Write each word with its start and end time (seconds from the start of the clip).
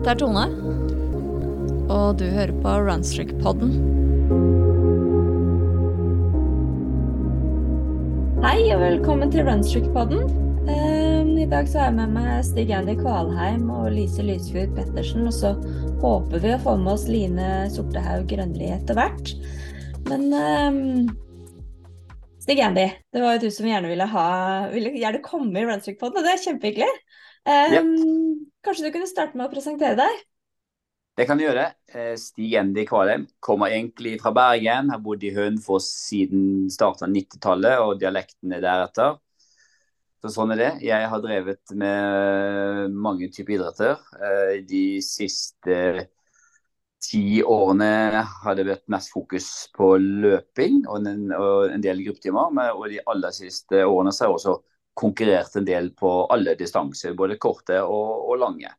Dette 0.00 0.14
er 0.14 0.20
Tone. 0.22 0.42
Og 1.92 2.14
du 2.16 2.22
hører 2.32 2.54
på 2.62 2.70
Runstrick-podden. 2.86 3.74
Hei 8.40 8.62
og 8.72 8.80
velkommen 8.80 9.28
til 9.28 9.44
Runstrick-podden. 9.44 10.24
Um, 10.70 11.34
I 11.36 11.44
dag 11.52 11.68
så 11.68 11.82
har 11.82 11.90
jeg 11.90 11.98
med 11.98 12.16
meg 12.16 12.40
Stig 12.48 12.72
Andy 12.72 12.96
Kvalheim 12.96 13.68
og 13.68 13.90
Lise 13.92 14.24
Lysfjord 14.24 14.72
Pettersen. 14.78 15.28
Og 15.28 15.36
så 15.36 15.52
håper 16.00 16.46
vi 16.46 16.56
å 16.56 16.62
få 16.64 16.78
med 16.80 16.94
oss 16.94 17.04
Line 17.10 17.52
Sortehaug 17.76 18.24
Grønli 18.32 18.72
etter 18.72 18.96
hvert. 18.96 19.36
Men 20.08 20.30
um, 20.32 20.82
Stig 22.40 22.64
Andy, 22.64 22.88
det 23.12 23.20
var 23.20 23.36
jo 23.36 23.44
du 23.44 23.52
som 23.52 23.68
gjerne 23.68 23.92
ville 23.92 24.08
ha 24.16 24.28
ville 24.72 24.96
gjerne 24.96 25.20
komme 25.28 25.60
i 25.60 25.68
Runstrick-podden, 25.68 26.22
og 26.22 26.24
det 26.24 26.38
er 26.38 26.46
kjempehyggelig. 26.48 26.94
Um, 27.44 27.76
Yep. 27.76 28.29
Kanskje 28.64 28.88
du 28.88 28.92
kunne 28.94 29.08
starte 29.08 29.38
med 29.38 29.48
å 29.48 29.52
presentere 29.52 29.96
deg? 29.98 30.20
Det 31.18 31.26
kan 31.28 31.40
du 31.40 31.44
gjøre. 31.44 31.64
Eh, 31.92 32.14
Stig 32.20 32.54
Endi 32.60 32.84
Kvalheim 32.88 33.26
kommer 33.44 33.72
egentlig 33.72 34.14
fra 34.22 34.32
Bergen. 34.36 34.92
Har 34.92 35.02
bodd 35.04 35.24
i 35.26 35.32
Hønefoss 35.34 35.88
siden 36.06 36.70
starten 36.72 37.08
av 37.08 37.14
90-tallet, 37.16 37.80
og 37.82 37.98
dialekten 38.00 38.54
er 38.56 38.62
deretter. 38.64 39.18
Så 40.20 40.32
sånn 40.34 40.52
er 40.52 40.60
det. 40.60 40.70
Jeg 40.84 41.08
har 41.08 41.22
drevet 41.24 41.74
med 41.80 42.96
mange 42.96 43.30
typer 43.32 43.56
idretter. 43.56 44.00
Eh, 44.20 44.56
De 44.68 44.84
siste 45.04 45.76
ti 47.00 47.40
årene 47.40 48.20
har 48.44 48.56
det 48.56 48.66
vært 48.68 48.90
mest 48.92 49.12
fokus 49.12 49.46
på 49.72 49.94
løping 50.00 50.82
og 50.84 51.06
en, 51.08 51.30
og 51.32 51.72
en 51.72 51.84
del 51.84 52.04
gruppetimer. 52.04 52.52
Og 52.76 52.90
de 52.92 53.00
aller 53.08 53.32
siste 53.36 53.84
årene 53.86 54.12
så 54.12 54.26
har 54.26 54.30
jeg 54.34 54.40
også 54.40 54.58
konkurrert 55.00 55.56
en 55.56 55.66
del 55.68 55.90
på 55.96 56.10
alle 56.34 56.54
distanser, 56.60 57.16
både 57.18 57.38
korte 57.40 57.80
og, 57.82 58.28
og 58.30 58.38
lange. 58.42 58.70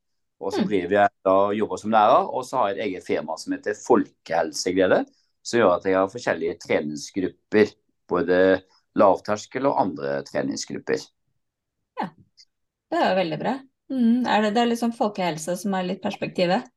Og 0.41 0.53
så 0.55 0.63
Mm. 0.63 0.67
driver 0.71 0.95
jeg 0.97 1.09
da 1.27 1.35
jobber 1.53 1.77
som 1.77 1.91
lærer, 1.93 2.29
og 2.33 2.45
så 2.45 2.57
har 2.57 2.69
jeg 2.71 2.77
et 2.77 2.85
eget 2.87 3.05
firma 3.05 3.35
som 3.37 3.53
heter 3.53 3.75
Folkehelseglede. 3.77 5.03
Som 5.45 5.59
gjør 5.59 5.75
at 5.75 5.85
jeg 5.89 5.97
har 5.97 6.09
forskjellige 6.09 6.57
treningsgrupper. 6.61 7.73
Både 8.09 8.37
lavterskel 8.97 9.65
og 9.69 9.77
andre 9.81 10.21
treningsgrupper. 10.27 11.01
Ja, 12.01 12.09
Det 12.91 12.99
er 12.99 13.09
jo 13.13 13.19
veldig 13.21 13.39
bra. 13.39 13.53
Mm, 13.91 14.25
er 14.27 14.41
det, 14.45 14.53
det 14.55 14.61
er 14.63 14.69
liksom 14.71 14.93
folkehelse 14.97 15.55
som 15.59 15.73
er 15.77 15.87
litt 15.87 16.01
perspektivet? 16.03 16.67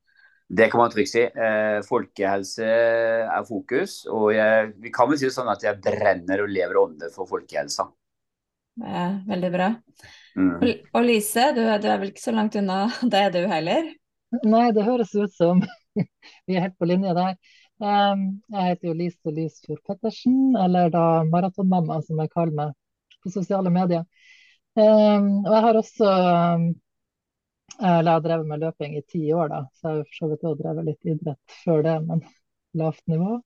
Det 0.48 0.69
kan 0.70 0.81
man 0.83 0.92
trygt 0.92 1.11
si. 1.11 1.22
Eh, 1.25 1.81
folkehelse 1.89 2.67
er 2.69 3.45
fokus. 3.48 4.05
Og 4.12 4.28
jeg, 4.37 4.72
vi 4.83 4.92
kan 4.95 5.09
vel 5.11 5.19
si 5.19 5.27
det 5.28 5.34
sånn 5.34 5.50
at 5.50 5.65
jeg 5.65 5.81
brenner 5.83 6.45
og 6.45 6.53
lever 6.53 6.81
ånde 6.84 7.09
for 7.15 7.27
folkehelsa. 7.31 7.89
Er 8.83 9.20
veldig 9.28 9.50
bra. 9.55 9.69
Mm. 10.34 10.48
Og, 10.58 10.70
og 10.98 11.05
Lise, 11.06 11.50
du, 11.55 11.61
er- 11.62 11.83
du 11.83 11.89
er 11.91 12.00
vel 12.03 12.11
ikke 12.11 12.25
så 12.25 12.34
langt 12.34 12.56
unna 12.58 12.78
det 13.14 13.25
du 13.36 13.42
heller? 13.50 13.91
Nei, 14.42 14.64
det 14.75 14.86
høres 14.86 15.12
ut 15.14 15.34
som 15.36 15.61
vi 16.47 16.56
er 16.56 16.66
helt 16.66 16.78
på 16.81 16.89
linje 16.91 17.14
der. 17.14 17.36
Um, 17.83 18.25
jeg 18.55 18.70
heter 18.70 18.89
jo 18.91 18.94
Lise 18.98 19.34
Lysfjord 19.34 19.83
Pettersen, 19.86 20.55
eller 20.58 20.91
da 20.94 21.05
maratonmamma, 21.28 22.00
som 22.06 22.22
jeg 22.22 22.31
kaller 22.34 22.55
meg 22.58 22.75
på 23.22 23.33
sosiale 23.34 23.70
medier. 23.75 24.05
Um, 24.75 25.44
og 25.44 25.53
jeg 25.55 25.64
har 25.69 25.78
også 25.78 26.11
um, 26.11 26.66
eller 27.81 28.11
jeg 28.11 28.14
har 28.14 28.22
drevet 28.25 28.47
med 28.48 28.62
løping 28.62 28.97
i 28.98 29.03
ti 29.11 29.20
år, 29.34 29.48
da, 29.50 29.61
så 29.75 29.88
jeg 29.91 29.97
har 29.97 30.05
for 30.09 30.19
så 30.19 30.28
vidt 30.31 30.44
også 30.47 30.61
drevet 30.62 30.88
litt 30.88 31.09
idrett 31.14 31.56
før 31.64 31.83
det, 31.86 31.94
men 32.09 32.22
lavt 32.81 33.03
nivå. 33.11 33.38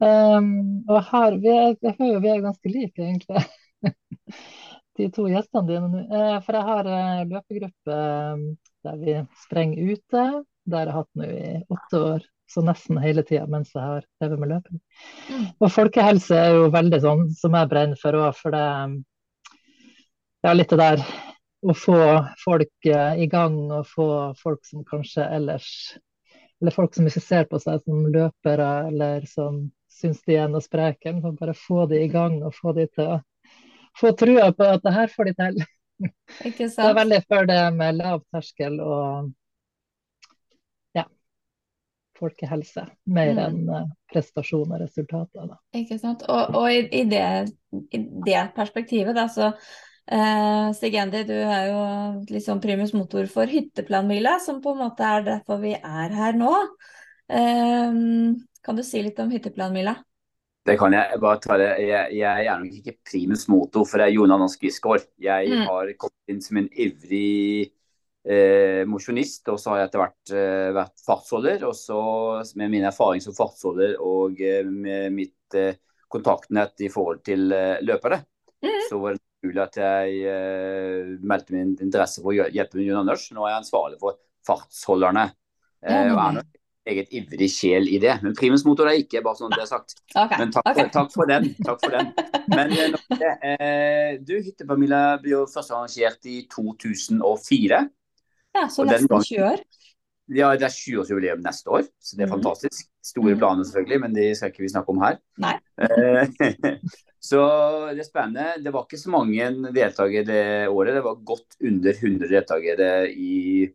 Um, 0.00 0.50
og 0.88 1.02
her, 1.10 1.36
vi 1.42 1.50
er, 1.52 1.74
jeg 1.84 1.96
føler 1.98 2.14
jo 2.16 2.22
vi 2.24 2.30
er 2.32 2.44
ganske 2.46 2.72
like, 2.72 3.04
egentlig, 3.04 3.44
de 5.00 5.08
to 5.14 5.28
gjestene 5.30 5.68
dine. 5.68 6.02
Eh, 6.08 6.36
for 6.44 6.58
jeg 6.58 6.68
har 6.68 6.90
eh, 6.90 7.22
løpegruppe 7.30 8.00
um, 8.34 8.44
der 8.86 9.00
vi 9.00 9.16
sprenger 9.44 9.94
ute. 9.94 10.26
Det 10.64 10.78
har 10.78 10.90
jeg 10.90 10.98
hatt 10.98 11.10
nå 11.18 11.30
i 11.30 11.54
åtte 11.72 12.02
år, 12.10 12.26
så 12.50 12.64
nesten 12.66 13.00
hele 13.02 13.24
tida 13.26 13.46
mens 13.50 13.72
jeg 13.74 13.82
har 13.82 14.04
drevet 14.20 14.42
med 14.42 14.52
løping. 14.54 14.82
Mm. 15.30 15.46
Og 15.58 15.72
folkehelse 15.72 16.36
er 16.36 16.58
jo 16.58 16.68
veldig 16.74 17.00
sånn 17.04 17.24
som 17.38 17.56
jeg 17.56 17.70
brenner 17.72 18.00
for 18.00 18.20
òg, 18.20 18.30
for 18.38 18.54
det 18.56 18.66
ja, 20.40 20.54
litt 20.56 20.70
det 20.72 20.80
der 20.80 21.02
å 21.60 21.74
få 21.76 21.98
folk 22.40 22.88
eh, 22.88 23.24
i 23.24 23.26
gang, 23.28 23.58
og 23.72 23.88
få 23.88 24.06
folk 24.40 24.62
som 24.68 24.86
kanskje 24.86 25.26
ellers 25.26 25.72
Eller 26.60 26.74
folk 26.76 26.92
som 26.92 27.06
ikke 27.08 27.20
ser 27.24 27.46
på 27.48 27.56
seg 27.56 27.78
som 27.86 28.02
løpere, 28.12 28.68
eller 28.90 29.22
som 29.24 29.62
syns 29.88 30.18
de 30.28 30.34
er 30.36 30.48
noe 30.52 30.60
spreke. 30.60 31.14
Bare 31.38 31.54
få 31.56 31.86
de 31.88 32.02
i 32.04 32.10
gang, 32.12 32.34
og 32.44 32.52
få 32.52 32.74
de 32.76 32.84
til 32.92 33.06
å 33.14 33.14
få 33.98 34.12
trua 34.18 34.52
på 34.56 34.66
at 34.76 34.82
det 34.86 34.92
her 34.94 35.10
får 35.12 35.30
de 35.30 35.34
til. 35.40 35.60
Ikke 36.48 36.68
sant? 36.70 36.80
Det 36.80 36.88
er 36.90 36.96
veldig 37.00 37.20
for 37.28 37.48
det 37.50 37.60
med 37.76 37.98
lav 37.98 38.22
terskel 38.32 38.78
og 38.80 39.30
ja, 40.96 41.04
folkehelse. 42.20 42.86
Mer 43.06 43.34
Mm. 43.34 43.42
enn 43.44 43.68
eh, 43.76 43.86
prestasjon 44.12 44.72
og 44.72 44.80
resultater. 44.80 45.46
Da. 45.50 45.58
Ikke 45.76 45.98
sant? 46.00 46.24
Og, 46.28 46.56
og 46.56 46.72
i, 46.72 46.82
i, 47.02 47.04
det, 47.10 47.24
i 47.92 48.00
det 48.26 48.42
perspektivet, 48.56 49.14
da, 49.16 49.26
så 49.28 49.50
eh, 50.10 50.70
Stig 50.76 50.96
Andy, 51.00 51.24
du 51.28 51.36
er 51.36 51.68
jo 51.70 51.82
liksom 52.32 52.60
primus 52.64 52.94
motor 52.96 53.28
for 53.30 53.46
hytteplanmila, 53.50 54.38
som 54.44 54.62
på 54.64 54.72
en 54.74 54.84
måte 54.86 55.04
er 55.04 55.26
derfor 55.28 55.60
vi 55.62 55.74
er 55.76 56.16
her 56.16 56.38
nå. 56.38 56.54
Eh, 57.30 58.00
kan 58.64 58.76
du 58.76 58.82
si 58.84 59.02
litt 59.04 59.20
om 59.22 59.30
hytteplanmila? 59.32 59.96
Det 60.66 60.76
kan 60.78 60.92
jeg. 60.92 61.08
jeg 61.14 61.20
bare 61.22 61.40
ta 61.40 61.56
det. 61.56 61.68
Jeg, 61.88 62.14
jeg 62.20 62.46
er 62.46 62.58
nok 62.60 62.74
ikke 62.80 62.96
primus 63.08 63.46
motor, 63.48 63.86
for 63.88 63.98
det 63.98 64.10
er 64.10 64.14
Jon 64.18 64.34
Anders 64.36 64.58
Grisgaard. 64.60 65.06
Jeg 65.18 65.48
Mm. 65.50 65.66
har 65.66 65.92
kommet 65.98 66.28
inn 66.28 66.40
som 66.44 66.58
en 66.60 66.68
ivrig 66.68 67.70
eh, 68.28 68.84
mosjonist, 68.84 69.48
og 69.48 69.58
så 69.58 69.70
har 69.72 69.78
jeg 69.80 69.88
etter 69.88 70.02
hvert 70.04 70.32
eh, 70.36 70.72
vært 70.76 71.00
fartsholder. 71.06 71.64
Og 71.64 71.74
så 71.74 72.00
med 72.60 72.70
min 72.70 72.84
erfaring 72.84 73.22
som 73.24 73.34
fartsholder 73.34 73.96
og 74.04 74.40
eh, 74.40 74.62
med 74.68 75.12
mitt 75.16 75.56
eh, 75.56 75.74
kontaktnett 76.12 76.80
i 76.84 76.90
forhold 76.92 77.24
til 77.24 77.52
eh, 77.56 77.80
løpere, 77.86 78.20
mm. 78.62 78.80
så 78.90 78.98
var 79.00 79.16
det 79.16 79.22
naturlig 79.24 79.62
at 79.64 79.76
jeg 79.80 80.22
eh, 80.28 81.10
meldte 81.24 81.56
min 81.56 81.76
interesse 81.80 82.20
for 82.20 82.36
å 82.36 82.50
hjelpe 82.52 82.84
Jon 82.84 83.00
Anders. 83.00 83.30
Nå 83.32 83.46
er 83.46 83.54
jeg 83.54 83.62
ansvarlig 83.64 84.00
for 84.02 84.20
fartsholderne. 84.46 85.30
Eh, 85.80 86.10
og 86.12 86.18
er 86.20 86.32
nok 86.42 86.56
eget 86.90 87.14
ivrig 87.16 87.50
sjel 87.52 87.88
i 87.88 87.98
det. 88.02 88.18
Men 88.24 88.36
primus 88.38 88.64
motor 88.66 88.90
er 88.90 89.00
ikke, 89.00 89.22
bare 89.24 89.38
sånn 89.38 89.54
det 89.54 89.62
er 89.64 89.70
sagt. 89.70 89.96
Okay. 90.14 90.36
Men 90.42 90.54
takk, 90.54 90.66
okay. 90.66 90.86
for, 90.86 90.92
takk 90.98 91.14
for 91.14 91.30
den. 91.30 91.48
Takk 91.66 91.84
for 91.84 91.96
den. 91.96 92.12
Men 92.56 92.74
eh. 92.76 93.34
Eh, 93.50 94.12
du, 94.26 94.36
Hyttepamila 94.42 95.02
ble 95.22 95.36
jo 95.36 95.44
først 95.50 95.74
arrangert 95.74 96.26
i 96.30 96.42
2004. 96.50 97.82
Ja, 98.56 98.66
så 98.66 98.86
nesten 98.88 99.10
gangen- 99.10 99.28
20 99.30 99.46
år. 99.52 99.62
Ja, 100.30 100.52
det 100.54 100.62
er 100.62 100.70
20-årsjubileum 100.70 101.40
neste 101.42 101.72
år, 101.74 101.86
så 101.98 102.14
det 102.14 102.22
er 102.22 102.28
mm. 102.30 102.34
fantastisk. 102.36 102.86
Store 103.02 103.32
Mhm. 103.32 103.38
planer 103.40 103.64
selvfølgelig, 103.66 104.00
men 104.00 104.14
de 104.14 104.34
skal 104.34 104.52
ikke 104.52 104.62
vi 104.62 104.68
snakke 104.70 104.92
om 104.92 105.02
her. 105.02 105.16
Nei. 105.42 105.56
Eh, 105.80 106.28
så 107.30 107.40
det 107.90 108.04
er 108.04 108.06
spennende. 108.06 108.62
Det 108.62 108.72
var 108.72 108.86
ikke 108.86 109.00
så 109.00 109.10
mange 109.10 109.48
deltakere 109.74 110.24
det 110.28 110.68
året. 110.70 110.94
Det 110.94 111.02
var 111.02 111.24
godt 111.26 111.58
under 111.66 111.92
100 111.92 112.30
deltakere 112.30 113.10
i, 113.10 113.66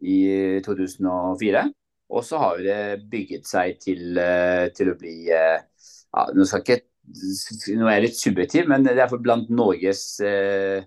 i 0.00 0.18
2004. 0.64 1.66
Og 2.12 2.24
så 2.28 2.36
har 2.42 2.58
det 2.60 2.80
bygget 3.10 3.46
seg 3.48 3.78
til, 3.80 4.18
eh, 4.20 4.66
til 4.76 4.90
å 4.92 4.98
bli 5.00 5.14
eh, 5.32 5.62
ja, 6.12 6.26
Nå 6.36 6.44
ikke 6.44 6.82
Nå 7.74 7.88
er 7.88 7.96
jeg 7.96 8.04
litt 8.04 8.18
subjektiv, 8.20 8.68
men 8.70 8.84
det 8.86 8.92
er 9.00 9.10
blant 9.18 9.48
Norges 9.50 10.20
eh, 10.22 10.84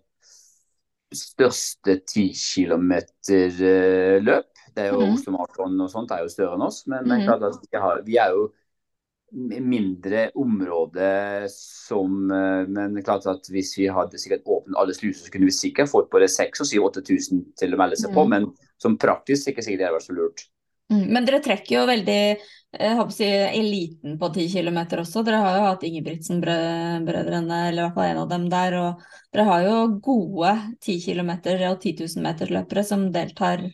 største 1.12 1.98
10 2.08 2.30
km-løp. 2.36 4.46
Det 4.76 4.84
er 4.86 4.92
jo 4.94 5.02
Mhm. 5.02 5.14
Oslo 5.18 5.32
Maraton 5.36 5.82
og 5.82 5.90
sånt 5.92 6.12
er 6.12 6.22
jo 6.24 6.30
større 6.32 6.56
enn 6.56 6.62
oss, 6.64 6.86
men 6.88 7.04
det 7.04 7.20
Mhm. 7.20 7.26
klart 7.28 7.44
at 7.44 7.60
vi, 7.72 7.78
har, 7.78 8.02
vi 8.04 8.18
er 8.18 8.30
jo 8.32 8.52
mindre 9.34 10.32
område 10.36 11.50
som 11.52 12.32
eh, 12.32 12.66
Men 12.68 13.04
klart 13.04 13.26
at 13.28 13.44
hvis 13.52 13.76
vi 13.78 13.88
hadde 13.88 14.18
sikkert 14.18 14.44
åpnet 14.46 14.78
alle 14.78 14.94
sluser, 14.94 15.26
så 15.26 15.32
kunne 15.32 15.46
vi 15.46 15.52
sikkert 15.52 15.90
fått 15.90 16.10
både 16.10 16.28
6000 16.30 16.80
og 16.80 16.86
8000 16.94 17.46
til 17.58 17.74
å 17.74 17.78
melde 17.78 17.98
seg 17.98 18.14
på, 18.14 18.24
Mhm. 18.24 18.30
men 18.30 18.54
som 18.78 18.98
praktisk 18.98 19.48
ikke 19.52 19.64
sikkert 19.64 19.78
det 19.80 19.88
hadde 19.88 20.00
vært 20.00 20.10
så 20.10 20.16
lurt. 20.16 20.48
Mm, 20.94 21.06
Men 21.14 21.26
dere 21.26 21.42
trekker 21.42 21.80
jo 21.80 21.86
veldig 21.90 22.20
å 22.76 23.06
si, 23.14 23.26
eliten 23.26 24.18
på 24.20 24.30
10 24.34 24.50
km 24.52 24.80
også. 25.02 25.24
Dere 25.26 25.40
har 25.42 25.58
jo 25.58 25.64
hatt 25.70 25.86
Ingebrigtsen-brødrene, 25.88 27.60
eller 27.70 27.80
i 27.80 27.86
hvert 27.86 27.96
fall 27.96 28.10
en 28.10 28.22
av 28.26 28.30
dem 28.34 28.50
der. 28.52 28.78
Og 28.82 29.06
dere 29.34 29.48
har 29.50 29.66
jo 29.66 29.78
gode 30.04 30.54
10 30.84 31.00
km 31.08 31.32
og 31.72 31.80
10 31.80 31.96
000 32.04 32.26
meters 32.26 32.54
løpere 32.54 32.86
som 32.86 33.10
deltar 33.16 33.66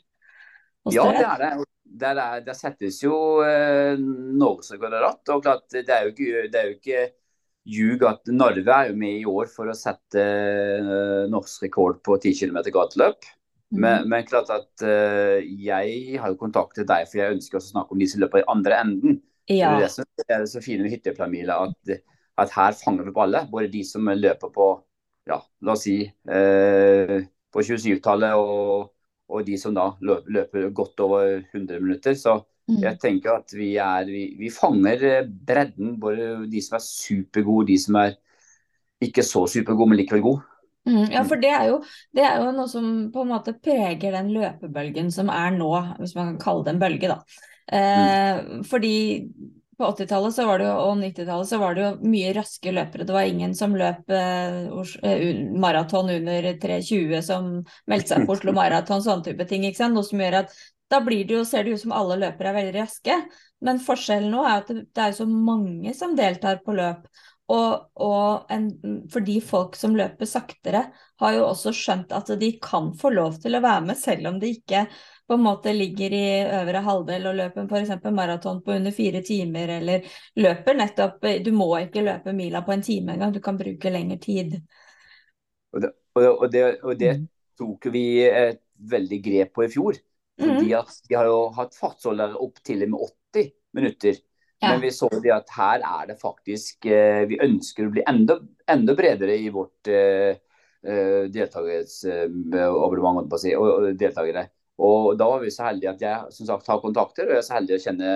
hos 0.86 0.96
Ja, 0.96 1.10
det 1.12 1.26
er 1.26 1.46
det. 1.46 1.70
Der, 2.02 2.16
er, 2.16 2.44
der 2.46 2.56
settes 2.56 3.02
jo 3.04 3.42
eh, 3.44 3.98
går 4.00 4.94
ratt. 5.02 5.28
Og 5.34 5.44
klart, 5.44 5.68
det 5.74 5.90
er 5.90 6.08
jo 6.08 6.14
ikke, 6.14 6.46
det 6.48 6.62
er 6.62 6.70
jo 6.70 6.78
ikke 6.78 7.02
ljug 7.72 8.06
at 8.08 8.32
Narve 8.34 8.74
er 8.74 8.90
jo 8.90 8.96
med 8.98 9.20
i 9.20 9.28
år 9.28 9.52
for 9.52 9.70
å 9.70 9.76
sette 9.78 10.24
eh, 10.24 11.28
norsk 11.30 11.68
rekord 11.68 12.00
på 12.06 12.16
10 12.22 12.40
km 12.40 12.64
gateløp. 12.72 13.28
Men, 13.72 14.08
men 14.12 14.26
klart 14.28 14.52
at 14.52 14.84
uh, 14.84 15.40
jeg 15.40 16.20
har 16.20 16.34
jo 16.34 16.40
kontaktet 16.40 16.90
deg, 16.90 17.08
for 17.08 17.22
jeg 17.22 17.38
ønsker 17.38 17.60
også 17.60 17.72
å 17.72 17.76
snakke 17.78 17.96
om 17.96 18.02
de 18.02 18.08
som 18.12 18.24
løper 18.24 18.44
i 18.44 18.48
andre 18.52 18.80
enden. 18.84 19.20
Ja. 19.50 19.74
Det 19.74 19.78
er 19.78 19.84
det 19.84 19.92
som 19.94 20.26
er 20.28 20.48
så 20.52 20.64
fine 20.64 20.86
med 20.86 20.94
hytteplamila, 20.96 21.58
at, 21.68 22.02
at 22.44 22.56
her 22.56 22.78
fanger 22.78 23.08
vi 23.08 23.16
på 23.16 23.24
alle. 23.26 23.46
Både 23.52 23.72
de 23.72 23.84
som 23.88 24.08
løper 24.12 24.52
på, 24.54 24.70
ja, 25.32 25.40
la 25.64 25.76
oss 25.78 25.86
si, 25.88 25.98
uh, 26.08 27.18
på 27.52 27.66
27-tallet 27.68 28.38
og, 28.40 28.92
og 29.32 29.48
de 29.48 29.58
som 29.60 29.76
da 29.76 29.92
løper, 30.04 30.38
løper 30.38 30.72
godt 30.76 31.04
over 31.08 31.38
100 31.54 31.80
minutter. 31.84 32.16
Så 32.20 32.42
Mm. 32.72 32.80
jeg 32.86 33.00
tenker 33.02 33.34
at 33.36 33.54
vi, 33.56 33.74
er, 33.82 34.06
vi, 34.08 34.26
vi 34.40 34.52
fanger 34.54 35.06
eh, 35.08 35.30
bredden. 35.48 35.96
Både 36.02 36.34
de 36.52 36.62
som 36.64 36.78
er 36.78 36.86
supergode, 36.86 37.72
de 37.72 37.78
som 37.82 37.98
er 38.00 38.16
ikke 39.02 39.26
så 39.26 39.46
supergode, 39.50 39.92
men 39.92 40.02
likevel 40.02 40.24
gode. 40.26 40.46
Mm, 40.90 41.12
ja, 41.14 41.22
for 41.30 41.38
det 41.38 41.52
er, 41.54 41.68
jo, 41.70 41.80
det 42.18 42.24
er 42.26 42.42
jo 42.42 42.52
noe 42.56 42.70
som 42.70 42.86
på 43.14 43.22
en 43.22 43.32
måte 43.36 43.54
preger 43.54 44.16
den 44.18 44.32
løpebølgen 44.34 45.12
som 45.14 45.30
er 45.30 45.54
nå, 45.54 45.72
hvis 46.00 46.16
man 46.18 46.34
kan 46.34 46.40
kalle 46.42 46.66
det 46.66 46.74
en 46.74 46.82
bølge, 46.82 47.12
da. 47.12 47.20
Eh, 47.72 48.64
fordi 48.68 48.96
på 49.82 49.88
80-tallet 49.88 50.36
så 50.36 50.46
var 50.46 50.60
det 50.62 50.68
jo, 50.68 50.74
og 50.78 51.00
90-tallet 51.00 51.50
så 51.50 51.58
var 51.62 51.78
det 51.78 51.86
jo 51.86 52.10
mye 52.12 52.34
raske 52.38 52.74
løpere. 52.74 53.06
Det 53.08 53.16
var 53.16 53.30
ingen 53.30 53.56
som 53.58 53.74
løp 53.78 54.14
eh, 54.14 54.68
eh, 55.10 55.40
maraton 55.58 56.12
under 56.18 56.52
3.20 56.62 57.24
som 57.26 57.48
meldte 57.90 58.14
seg 58.14 58.28
på 58.28 58.36
Oslo 58.36 58.54
Maraton, 58.58 59.02
sånne 59.06 59.26
type 59.30 59.48
ting. 59.50 59.66
ikke 59.66 59.82
sant? 59.84 59.98
Noe 59.98 60.06
som 60.06 60.22
gjør 60.22 60.44
at 60.44 60.54
da 60.92 61.00
blir 61.02 61.24
det 61.26 61.38
jo, 61.38 61.46
ser 61.48 61.66
det 61.66 61.78
ut 61.78 61.86
som 61.86 61.96
alle 61.96 62.20
løpere 62.20 62.52
er 62.52 62.58
veldig 62.60 62.76
raske. 62.82 63.18
Men 63.66 63.82
forskjellen 63.82 64.34
nå 64.34 64.44
er 64.46 64.60
at 64.60 64.72
det, 64.74 64.86
er 65.00 65.14
så 65.16 65.26
mange 65.30 65.94
som 65.98 66.18
deltar 66.18 66.62
på 66.66 66.76
løp. 66.78 67.06
Og, 67.52 67.88
og 68.06 68.52
en, 68.54 68.68
fordi 69.12 69.40
folk 69.44 69.76
som 69.76 69.96
løper 69.98 70.30
saktere, 70.30 70.84
har 71.22 71.34
jo 71.36 71.48
også 71.50 71.74
skjønt 71.76 72.14
at 72.16 72.30
de 72.40 72.52
kan 72.64 72.92
få 72.98 73.12
lov 73.12 73.40
til 73.44 73.58
å 73.58 73.62
være 73.64 73.82
med, 73.90 73.98
selv 74.00 74.30
om 74.30 74.38
de 74.40 74.54
ikke 74.56 74.86
på 75.28 75.36
en 75.38 75.44
måte 75.46 75.74
ligger 75.76 76.14
i 76.16 76.22
øvre 76.62 76.84
halvdel 76.86 77.28
og 77.32 77.36
løper 77.40 77.68
f.eks. 77.68 77.92
maraton 78.16 78.62
på 78.66 78.76
under 78.78 78.96
fire 78.96 79.22
timer, 79.28 79.74
eller 79.80 80.08
løper 80.40 80.80
nettopp 80.80 81.28
Du 81.46 81.52
må 81.56 81.68
ikke 81.82 82.04
løpe 82.08 82.34
mila 82.36 82.64
på 82.68 82.74
en 82.76 82.86
time 82.88 83.16
engang, 83.18 83.34
du 83.36 83.42
kan 83.44 83.60
bruke 83.60 83.92
lengre 83.94 84.20
tid. 84.24 84.58
Og 85.74 85.82
det, 85.84 85.92
og, 86.16 86.48
det, 86.52 86.64
og 86.84 86.98
det 87.00 87.12
Mm. 87.22 87.28
tok 87.60 87.86
vi 87.94 88.24
et 88.26 88.60
veldig 88.92 89.20
grep 89.24 89.54
på 89.56 89.64
i 89.66 89.70
fjor. 89.72 90.00
Fordi 90.42 90.72
Mhm. 90.72 90.80
at 90.80 91.02
de 91.08 91.16
har 91.16 91.26
jo 91.30 91.50
hatt 91.54 91.76
fartsholdere 91.78 92.36
opp 92.42 92.58
til 92.66 92.82
og 92.84 92.90
med 92.90 93.00
80 93.00 93.52
minutter. 93.74 94.16
Ja. 94.62 94.72
Men 94.72 94.82
vi 94.84 94.92
så 94.94 95.10
det 95.24 95.32
at 95.34 95.50
her 95.58 95.82
er 95.82 96.08
det 96.12 96.20
faktisk 96.22 96.86
eh, 96.86 97.24
Vi 97.30 97.40
ønsker 97.42 97.88
å 97.88 97.94
bli 97.96 98.04
enda, 98.08 98.38
enda 98.70 98.94
bredere 98.98 99.38
i 99.42 99.50
vårt 99.50 99.90
eh, 99.90 100.36
eh, 100.86 101.24
på 101.32 103.38
å 103.38 103.42
si, 103.42 103.56
og, 103.58 103.70
og 103.72 103.96
deltakere. 103.98 104.46
Og 104.82 105.16
da 105.18 105.28
var 105.30 105.42
vi 105.42 105.50
så 105.54 105.66
heldige 105.68 105.94
at 105.96 106.04
jeg 106.06 106.36
som 106.38 106.50
sagt 106.50 106.70
har 106.70 106.82
kontakter, 106.82 107.28
og 107.28 107.36
jeg 107.36 107.42
er 107.42 107.48
så 107.48 107.58
heldig 107.58 107.78
å 107.78 107.82
kjenne 107.84 108.14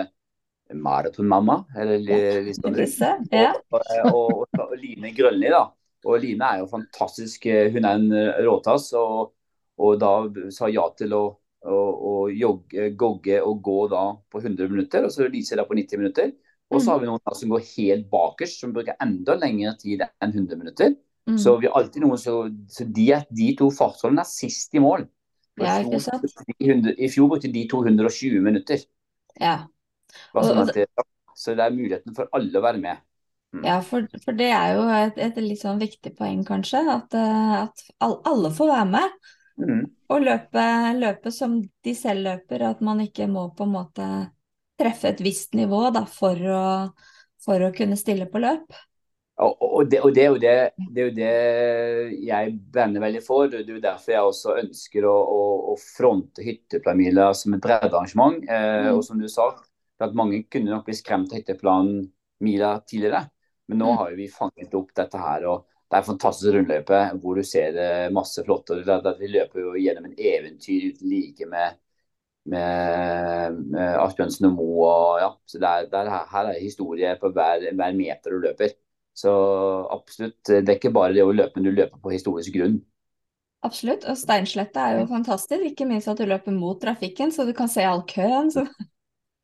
maratonmamma, 0.85 1.59
eller 1.77 1.99
li- 2.01 2.53
sånn 2.57 2.77
Lise, 2.77 3.11
ja. 3.33 3.51
og, 3.69 3.81
og, 4.09 4.31
og, 4.41 4.61
og 4.63 4.73
Line 4.81 5.11
Grønli, 5.17 5.51
da. 5.53 5.65
Og 6.05 6.21
Line 6.21 6.45
er 6.45 6.61
jo 6.61 6.69
fantastisk. 6.69 7.45
Hun 7.73 7.85
er 7.85 7.99
en 7.99 8.07
eh, 8.13 8.41
råtass. 8.45 8.91
Og, 8.97 9.31
og 9.81 9.95
da 10.01 10.11
sa 10.53 10.69
ja 10.69 10.85
til 10.97 11.13
å, 11.17 11.23
å 11.65 12.15
jogge, 12.29 12.91
gogge 12.99 13.39
og 13.41 13.61
gå 13.65 13.79
da 13.91 14.03
på 14.31 14.41
100 14.41 14.69
minutter. 14.71 15.07
Og 15.07 15.13
så 15.13 15.29
lyser 15.31 15.61
det 15.61 15.67
på 15.69 15.77
90 15.77 16.01
minutter. 16.01 16.35
Og 16.73 16.81
så 16.81 16.93
har 16.93 17.01
vi 17.01 17.09
noen 17.09 17.21
da 17.21 17.33
som 17.37 17.51
går 17.53 17.65
helt 17.75 18.07
bakerst, 18.11 18.61
som 18.61 18.73
bruker 18.73 18.97
enda 19.03 19.35
lengre 19.37 19.75
tid 19.81 20.01
enn 20.05 20.31
100 20.33 20.57
minutter. 20.57 20.95
Mm. 21.29 21.37
Så 21.41 21.55
vi 21.61 21.69
har 21.69 21.77
alltid 21.79 22.03
noen 22.05 22.21
så, 22.21 22.37
så 22.69 22.85
de, 22.85 23.07
de 23.33 23.51
to 23.57 23.69
fartsholdene 23.73 24.21
er 24.25 24.29
sist 24.29 24.73
i 24.77 24.81
mål. 24.81 25.07
Ja, 25.61 25.77
ikke 25.81 26.01
sant? 26.03 26.25
brukte 26.25 26.45
de 26.51 26.67
100 26.67 26.95
I 26.99 27.09
fjor 27.13 27.29
brukte 27.31 27.51
de 27.53 27.65
220 27.71 28.41
minutter. 28.43 28.81
Ja. 29.41 29.57
Og- 30.33 30.45
sånn 30.47 30.73
det, 30.73 30.87
så 31.35 31.55
det 31.55 31.65
er 31.65 31.75
muligheten 31.75 32.15
for 32.15 32.31
alle 32.35 32.59
å 32.59 32.63
være 32.63 32.81
med. 32.81 33.01
Ja, 33.63 33.79
for, 33.85 34.03
for 34.23 34.35
det 34.35 34.49
er 34.51 34.73
jo 34.75 34.83
et, 34.91 35.17
et 35.21 35.37
litt 35.39 35.61
sånn 35.61 35.79
viktig 35.79 36.11
poeng, 36.17 36.41
kanskje. 36.47 36.81
At, 36.91 37.13
eh, 37.15 37.53
at 37.61 37.85
all, 38.03 38.17
alle 38.27 38.51
får 38.55 38.71
være 38.73 38.89
med. 38.97 39.33
Mhm. 39.57 39.85
Og 40.09 40.21
løpe, 40.21 40.63
løpe 40.99 41.31
som 41.33 41.55
de 41.83 41.93
selv 41.97 42.25
løper. 42.27 42.61
At 42.69 42.81
man 42.85 43.01
ikke 43.01 43.27
må 43.31 43.47
på 43.57 43.65
en 43.65 43.73
måte 43.73 44.07
treffe 44.79 45.09
et 45.13 45.21
visst 45.23 45.55
nivå 45.57 45.89
da, 45.95 46.03
for, 46.05 46.35
å, 46.35 46.65
for 47.41 47.63
å 47.63 47.71
kunne 47.75 47.97
stille 47.97 48.27
på 48.29 48.41
løp. 48.43 48.75
Og, 49.35 49.55
og, 49.59 49.89
det, 49.91 49.99
og 49.99 50.13
det, 50.15 50.21
er 50.23 50.29
jo 50.31 50.37
det, 50.39 50.51
det 50.95 51.01
er 51.01 51.07
jo 51.09 51.15
det 51.17 51.31
jeg 52.23 52.53
brenner 52.71 53.03
veldig 53.03 53.21
for. 53.25 53.49
Det 53.51 53.63
er 53.65 53.73
jo 53.73 53.81
derfor 53.83 54.13
jeg 54.13 54.29
også 54.29 54.55
ønsker 54.61 55.07
å, 55.09 55.15
å, 55.15 55.41
å 55.73 55.75
fronte 55.81 56.45
hytteplanmila 56.45 57.31
som 57.35 57.55
et 57.57 57.63
breddearrangement. 57.65 58.43
Eh, 58.47 58.73
Mm. 58.85 58.93
og 58.95 59.03
som 59.07 59.19
du 59.19 59.27
sa, 59.31 59.49
at 59.99 60.15
mange 60.15 60.43
kunne 60.51 60.71
nok 60.71 60.85
bli 60.87 60.95
skremt 60.95 61.33
av 61.33 61.39
hytteplanmila 61.41 62.71
tidligere. 62.87 63.25
Men 63.67 63.81
nå 63.81 63.91
Mm. 63.91 63.97
har 63.97 64.11
jo 64.13 64.19
vi 64.21 64.27
fanget 64.31 64.75
opp 64.77 64.93
dette 64.95 65.17
her. 65.19 65.45
og 65.51 65.65
Det 65.85 65.97
er 65.97 66.01
en 66.01 66.07
fantastisk 66.07 66.55
rundløype 66.55 67.01
hvor 67.21 67.37
du 67.37 67.45
ser 67.45 67.75
eh, 67.77 68.13
masse 68.13 68.43
flott. 68.45 68.71
Vi 68.73 69.31
løper 69.31 69.61
jo 69.61 69.75
gjennom 69.77 70.07
en 70.09 70.15
eventyr 70.17 70.89
uten 70.89 71.11
like 71.11 71.49
med, 71.51 71.77
med, 72.51 73.59
med 73.75 73.99
Asbjørnsen 74.01 74.49
og 74.49 74.57
Moe. 74.57 74.89
Og, 74.89 75.19
ja, 75.21 75.29
så 75.45 75.61
det 75.61 75.69
er, 75.69 75.91
det 75.91 76.01
er, 76.01 76.11
her 76.33 76.49
er 76.51 76.59
historie 76.63 77.13
på 77.21 77.31
hver, 77.35 77.69
hver 77.69 77.95
meter 77.97 78.33
du 78.33 78.41
løper. 78.47 78.73
Så 79.15 79.31
absolutt, 79.95 80.41
det 80.49 80.65
er 80.65 80.75
ikke 80.75 80.91
bare 80.95 81.13
det 81.15 81.23
å 81.23 81.31
løpe, 81.31 81.55
men 81.55 81.69
du 81.69 81.77
løper 81.77 82.01
på 82.03 82.11
historisk 82.11 82.57
grunn. 82.57 82.81
Absolutt. 83.65 84.03
Og 84.09 84.17
Steinsletta 84.19 84.89
er 84.89 84.99
jo 84.99 85.07
fantastisk. 85.09 85.63
Ikke 85.69 85.87
minst 85.89 86.09
at 86.11 86.19
du 86.19 86.27
løper 86.29 86.53
mot 86.53 86.77
trafikken, 86.81 87.31
så 87.33 87.47
du 87.47 87.53
kan 87.55 87.71
se 87.71 87.85
all 87.87 88.03
køen. 88.09 88.51
Så 88.53 88.65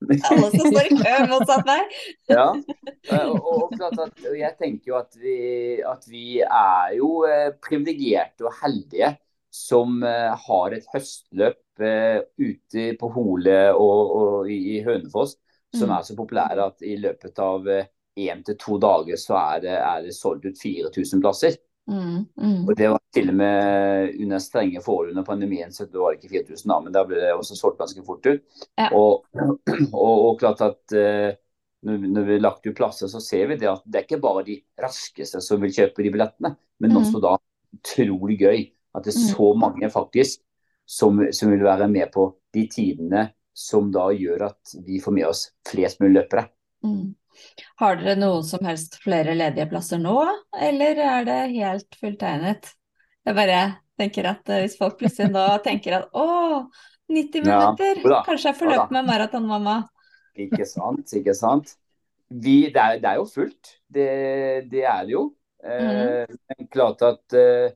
alle 0.10 0.50
som 0.52 0.68
står 0.68 0.88
i 0.88 0.98
kø 0.98 1.18
motsatt 1.32 1.68
vei. 1.68 1.82
Ja, 2.32 2.48
og, 3.18 3.48
og, 3.72 3.76
at, 3.82 4.24
jeg 4.38 4.56
tenker 4.60 4.94
jo 4.94 4.98
at 5.00 5.18
vi, 5.20 5.36
at 5.86 6.08
vi 6.10 6.26
er 6.42 6.96
jo 6.98 7.12
eh, 7.28 7.52
privilegerte 7.64 8.48
og 8.48 8.56
heldige 8.62 9.14
som 9.52 10.00
eh, 10.08 10.32
har 10.48 10.76
et 10.78 10.88
høstløp 10.94 11.84
eh, 11.84 12.22
ute 12.40 12.86
på 13.00 13.10
Hole 13.16 13.58
og, 13.76 14.14
og 14.22 14.52
i, 14.52 14.78
i 14.78 14.84
Hønefoss 14.86 15.38
som 15.72 15.88
Mm. 15.88 15.94
er 15.96 16.04
så 16.04 16.16
populære 16.18 16.64
at 16.68 16.82
i 16.84 16.98
løpet 17.00 17.38
av 17.40 17.68
én 18.20 18.42
til 18.44 18.58
to 18.60 18.76
dager 18.76 19.16
så 19.16 19.38
er 19.40 19.62
det, 19.64 19.76
er 19.80 20.02
det 20.04 20.16
solgt 20.18 20.44
ut 20.50 20.58
4000 20.60 21.22
plasser. 21.24 21.56
Mm, 21.90 22.26
mm. 22.38 22.60
Og 22.70 22.76
det 22.78 22.90
var 22.92 23.02
til 23.14 23.32
og 23.32 23.38
med 23.40 24.12
under 24.22 24.42
strenge 24.44 24.82
forhold 24.86 25.12
under 25.12 25.26
pandemien, 25.28 25.72
så 25.74 25.88
det 25.90 26.00
var 26.00 26.16
ikke 26.16 26.30
4000 26.32 26.70
da, 26.70 26.80
men 26.84 26.94
da 26.96 27.04
ble 27.08 27.20
det 27.20 27.32
også 27.34 27.58
solgt 27.58 27.82
ganske 27.82 28.04
fort 28.06 28.28
ut. 28.30 28.44
Ja. 28.80 28.92
Og, 28.96 29.26
og, 30.04 30.14
og 30.14 30.38
klart 30.40 30.62
at 30.66 30.96
eh, 30.96 31.32
når, 31.88 32.22
vi 32.28 32.36
har 32.38 32.46
lagt 32.46 32.68
ut 32.68 32.78
plasser, 32.78 33.10
så 33.12 33.22
ser 33.24 33.50
vi 33.50 33.58
det 33.62 33.70
at 33.72 33.84
det 33.86 34.02
er 34.02 34.08
ikke 34.08 34.22
bare 34.24 34.46
de 34.48 34.60
raskeste 34.82 35.42
som 35.44 35.62
vil 35.64 35.74
kjøpe 35.74 36.06
de 36.06 36.14
billettene, 36.14 36.56
men 36.82 36.94
mm. 36.94 37.02
også 37.02 37.24
da 37.24 37.36
utrolig 37.72 38.38
gøy 38.42 38.64
at 38.98 39.06
det 39.08 39.14
er 39.14 39.30
så 39.32 39.52
mange 39.58 39.90
faktisk 39.90 40.42
som, 40.86 41.22
som 41.32 41.52
vil 41.54 41.64
være 41.64 41.88
med 41.92 42.12
på 42.14 42.28
de 42.54 42.66
tidene 42.72 43.30
som 43.56 43.90
da 43.94 44.10
gjør 44.16 44.48
at 44.50 44.76
vi 44.86 45.00
får 45.04 45.16
med 45.16 45.28
oss 45.28 45.46
flest 45.68 46.02
mulig 46.04 46.20
løpere. 46.20 46.46
Mm. 46.86 47.14
Har 47.82 48.00
dere 48.00 48.18
noen 48.20 48.46
som 48.48 48.66
helst 48.68 49.00
flere 49.04 49.36
ledige 49.38 49.68
plasser 49.72 50.02
nå, 50.02 50.16
eller 50.58 51.02
er 51.06 51.28
det 51.28 51.40
helt 51.56 52.00
fulltegnet? 52.00 52.72
Jeg 53.28 53.38
bare 53.38 53.60
tenker 54.02 54.32
at 54.32 54.50
eh, 54.50 54.64
hvis 54.66 54.78
folk 54.80 54.98
plutselig 55.02 55.32
nå 55.34 55.46
tenker 55.68 56.00
at 56.02 56.16
å, 56.18 56.28
90 57.12 57.44
Ja, 57.44 57.60
minutter, 57.60 58.02
ja, 58.08 58.22
kanskje 58.26 58.52
jeg 58.52 58.60
får 58.62 58.72
løpe 58.72 58.96
med 58.96 59.08
maratonmamma. 59.10 59.78
Ikke 60.40 60.66
sant, 60.66 61.12
ikke 61.18 61.36
sant. 61.36 61.74
Vi, 62.32 62.70
det, 62.72 62.80
er, 62.80 63.00
det 63.04 63.10
er 63.10 63.20
jo 63.20 63.28
fullt, 63.28 63.76
det, 63.92 64.08
det 64.72 64.86
er 64.88 65.04
det 65.10 65.16
jo. 65.18 65.26
Eh, 65.64 66.26
Men 66.48 66.68
klart 66.72 67.04
at 67.06 67.36
eh, 67.36 67.74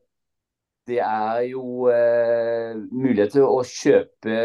det 0.87 1.01
er 1.03 1.41
jo 1.49 1.89
eh, 1.91 2.77
mulighet 2.93 3.35
til 3.35 3.45
å 3.49 3.59
kjøpe 3.65 4.37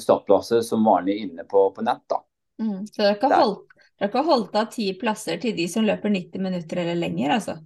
startplasser 0.00 0.64
som 0.66 0.84
vanlig 0.86 1.18
inne 1.26 1.44
på, 1.48 1.68
på 1.76 1.84
nett. 1.86 2.02
da. 2.10 2.22
Mm. 2.62 2.86
Så 2.88 3.02
dere 3.02 3.10
har 3.12 3.18
ikke 3.20 3.32
holdt, 3.36 3.75
dere 3.96 4.04
har 4.04 4.12
ikke 4.12 4.26
holdt 4.28 4.58
av 4.60 4.66
ti 4.72 4.90
plasser 5.00 5.38
til 5.40 5.54
de 5.56 5.64
som 5.72 5.86
løper 5.86 6.12
90 6.12 6.42
minutter 6.44 6.82
eller 6.82 6.98
lenger, 7.00 7.38
altså? 7.38 7.56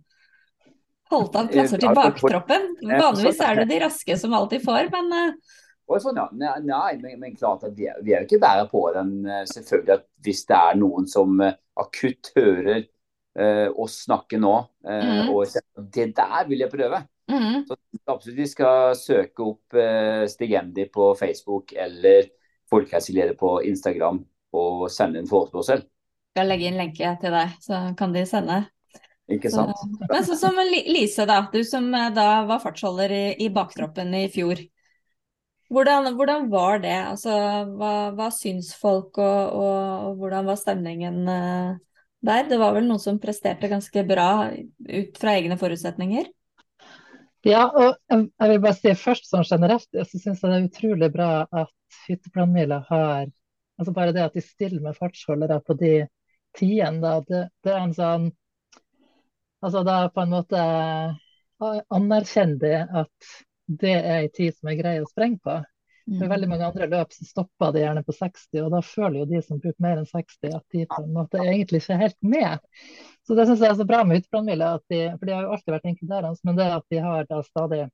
Holdt 1.10 1.34
av 1.40 1.48
plasser 1.50 1.82
til 1.82 1.96
baktroppen? 1.96 2.68
Vanligvis 2.86 3.40
sånn. 3.40 3.48
er 3.48 3.58
det 3.58 3.66
de 3.72 3.80
raske 3.82 4.18
som 4.20 4.36
alltid 4.38 4.62
får, 4.62 4.92
men 4.92 5.10
eh, 5.16 5.32
sånn. 5.98 6.20
Nei, 6.38 6.92
men, 7.02 7.18
men 7.18 7.34
klart 7.34 7.66
at 7.66 7.74
vi 7.74 7.88
er, 7.90 7.98
vi 8.06 8.14
er 8.14 8.22
jo 8.22 8.28
ikke 8.28 8.42
bare 8.46 8.68
på 8.70 8.84
den. 8.94 9.16
eh, 9.26 9.42
Selvfølgelig 9.50 9.96
at 9.96 10.06
hvis 10.22 10.44
det 10.46 10.58
er 10.60 10.78
noen 10.78 11.10
som 11.10 11.34
eh, 11.42 11.58
akutt 11.82 12.30
hører 12.38 12.78
eh, 12.78 13.66
oss 13.74 14.04
snakke 14.06 14.38
nå, 14.38 14.54
eh, 14.86 15.10
mm. 15.26 15.34
og 15.34 15.90
det 15.96 16.10
der 16.14 16.46
vil 16.46 16.62
jeg 16.62 16.70
prøve, 16.78 17.02
mm, 17.30 17.62
så 17.66 17.78
absolutt 18.06 18.38
vi 18.38 18.50
skal 18.54 18.94
søke 18.98 19.50
opp 19.50 19.78
eh, 19.82 20.28
Stig 20.30 20.54
Endi 20.62 20.86
på 20.94 21.10
Facebook 21.18 21.74
eller 21.74 22.30
Folkehelseleder 22.70 23.34
på 23.34 23.56
Instagram 23.66 24.22
og 24.54 24.86
sende 24.94 25.18
en 25.18 25.30
forespørsel. 25.30 25.82
Skal 26.40 26.48
legge 26.48 26.70
inn 26.70 26.80
lenke 26.80 27.16
til 27.20 27.34
deg, 27.36 27.56
så 27.60 27.80
kan 27.98 28.14
de 28.16 28.24
sende. 28.28 28.62
Ikke 29.30 29.50
Så, 29.52 29.62
sant? 29.68 30.06
men 30.10 30.24
sånn 30.26 30.40
som 30.40 30.58
Lise, 30.70 31.26
da. 31.28 31.42
Du 31.52 31.60
som 31.68 31.92
eh, 31.94 32.08
da 32.16 32.42
var 32.48 32.62
fartsholder 32.64 33.12
i, 33.12 33.24
i 33.44 33.50
baktroppen 33.52 34.14
i 34.16 34.24
fjor. 34.32 34.62
Hvordan, 35.70 36.08
hvordan 36.18 36.48
var 36.50 36.80
det? 36.82 36.96
Altså, 37.12 37.36
hva, 37.76 37.92
hva 38.16 38.30
syns 38.34 38.72
folk, 38.74 39.20
og, 39.20 39.60
og, 39.60 40.08
og 40.08 40.18
hvordan 40.22 40.48
var 40.48 40.58
stemningen 40.58 41.20
eh, 41.30 41.76
der? 42.26 42.48
Det 42.50 42.58
var 42.58 42.74
vel 42.74 42.88
noen 42.88 43.02
som 43.02 43.20
presterte 43.22 43.70
ganske 43.70 44.04
bra 44.08 44.30
ut 44.50 45.20
fra 45.20 45.36
egne 45.36 45.60
forutsetninger? 45.60 46.32
Ja, 47.46 47.68
og 47.68 48.00
jeg 48.10 48.48
vil 48.50 48.64
bare 48.64 48.76
si 48.76 48.96
først 48.98 49.30
sånn 49.30 49.46
generelt, 49.46 49.86
så 49.92 50.18
syns 50.18 50.42
jeg 50.42 50.50
det 50.50 50.56
er 50.56 50.66
utrolig 50.66 51.12
bra 51.14 51.30
at 51.44 52.00
hytteplanmila 52.08 52.82
har 52.88 53.28
Altså 53.80 53.94
bare 53.96 54.12
det 54.12 54.20
at 54.20 54.34
de 54.36 54.42
stiller 54.44 54.82
med 54.84 54.92
fartsholdere 54.98 55.56
på 55.64 55.72
de 55.80 55.90
tidene, 56.58 57.00
da, 57.02 57.16
det, 57.26 57.42
det, 57.64 57.72
er 57.72 57.82
en 57.84 57.96
sånn 57.96 58.30
Altså 59.60 59.82
da 59.84 60.06
på 60.08 60.22
en 60.22 60.30
måte 60.32 60.60
anerkjenner 61.92 62.60
de 62.62 63.00
at 63.02 63.32
det 63.80 63.92
er 63.92 64.22
en 64.22 64.30
tid 64.32 64.54
som 64.56 64.70
er 64.70 64.78
grei 64.78 64.94
å 65.02 65.08
sprenge 65.10 65.36
på. 65.44 65.58
For 66.10 66.30
veldig 66.32 66.48
mange 66.50 66.66
andre 66.66 66.88
løp 66.90 67.12
så 67.14 67.26
stopper 67.28 67.74
det 67.74 67.84
gjerne 67.84 68.02
på 68.02 68.14
60, 68.16 68.62
og 68.64 68.70
da 68.74 68.80
føler 68.82 69.20
jo 69.20 69.26
de 69.30 69.42
som 69.46 69.60
bruker 69.62 69.84
mer 69.84 70.00
enn 70.00 70.08
60 70.08 70.56
at 70.56 70.74
de 70.74 70.86
på 70.90 71.02
en 71.04 71.12
måte 71.14 71.42
egentlig 71.44 71.82
ikke 71.82 71.94
er 71.94 72.02
helt 72.02 72.18
med. 72.32 72.64
Så 73.28 73.36
det 73.38 73.46
syns 73.46 73.62
jeg 73.62 73.70
er 73.70 73.78
så 73.78 73.86
bra 73.86 74.00
med 74.02 74.18
hytteplanmila, 74.18 74.72
for 74.88 75.28
de 75.28 75.36
har 75.36 75.44
jo 75.44 75.52
alltid 75.54 75.74
vært 75.76 75.90
inkluderende. 75.92 76.40
Men 76.48 76.58
det 76.58 76.66
at 76.74 76.86
de 76.90 77.02
har 77.04 77.28
da 77.30 77.42
stadig, 77.46 77.84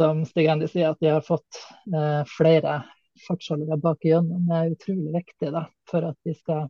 som 0.00 0.24
Stig 0.26 0.50
Endi 0.50 0.70
sier, 0.72 0.90
at 0.90 1.04
de 1.04 1.12
har 1.12 1.22
fått 1.26 1.62
eh, 1.94 2.24
flere 2.32 2.80
fartsholdere 3.28 3.78
bak 3.84 4.08
igjennom, 4.08 4.50
er 4.50 4.74
utrolig 4.74 5.14
viktig 5.20 5.54
da, 5.54 5.66
for 5.90 6.10
at 6.10 6.18
de 6.26 6.34
skal 6.34 6.66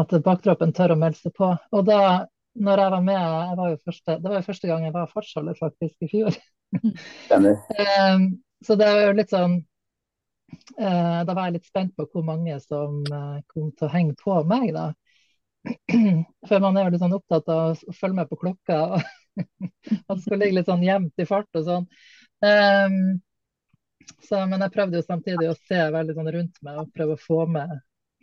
at 0.00 0.14
baktroppen 0.26 0.72
tør 0.74 0.94
å 0.94 0.98
melde 0.98 1.20
seg 1.20 1.34
på. 1.36 1.50
Og 1.74 1.84
da 1.86 2.00
når 2.54 2.80
jeg 2.80 2.92
var 2.94 3.02
med, 3.02 3.20
jeg 3.20 3.58
var 3.58 3.76
første, 3.82 4.16
det 4.22 4.30
var 4.30 4.36
jo 4.38 4.46
første 4.48 4.70
gang 4.70 4.84
jeg 4.86 4.94
var 4.94 5.10
fartsholder 5.10 5.56
faktisk 5.58 6.06
i 6.06 6.10
fjor. 6.10 6.36
um, 6.74 8.26
så 8.66 8.76
det 8.78 8.88
er 8.90 9.00
jo 9.04 9.14
litt 9.14 9.30
sånn 9.30 9.52
uh, 10.80 11.20
Da 11.22 11.34
var 11.34 11.46
jeg 11.46 11.56
litt 11.58 11.68
spent 11.68 11.92
på 11.94 12.06
hvor 12.10 12.24
mange 12.26 12.56
som 12.62 13.02
uh, 13.10 13.38
kom 13.50 13.70
til 13.74 13.88
å 13.88 13.92
henge 13.92 14.14
på 14.20 14.38
meg, 14.50 14.70
da. 14.74 14.92
For 16.48 16.62
man 16.62 16.78
er 16.78 16.86
jo 16.86 16.94
litt 16.94 17.02
sånn 17.02 17.16
opptatt 17.16 17.50
av 17.50 17.74
å 17.74 17.96
følge 17.96 18.18
med 18.20 18.30
på 18.30 18.40
klokka. 18.42 18.80
og 18.94 19.04
det 20.14 20.20
skal 20.22 20.42
ligge 20.42 20.60
litt 20.60 20.70
sånn 20.70 20.84
jevnt 20.86 21.22
i 21.22 21.28
fart 21.28 21.58
og 21.58 21.66
sånn. 21.66 21.88
Um, 22.44 22.98
så, 24.22 24.44
men 24.46 24.60
jeg 24.60 24.74
prøvde 24.74 25.00
jo 25.00 25.06
samtidig 25.06 25.48
å 25.50 25.58
se 25.64 25.80
veldig 25.94 26.14
sånn 26.16 26.32
rundt 26.36 26.62
meg 26.66 26.80
og 26.82 26.92
prøve 26.94 27.16
å 27.16 27.24
få 27.24 27.44
med 27.50 27.72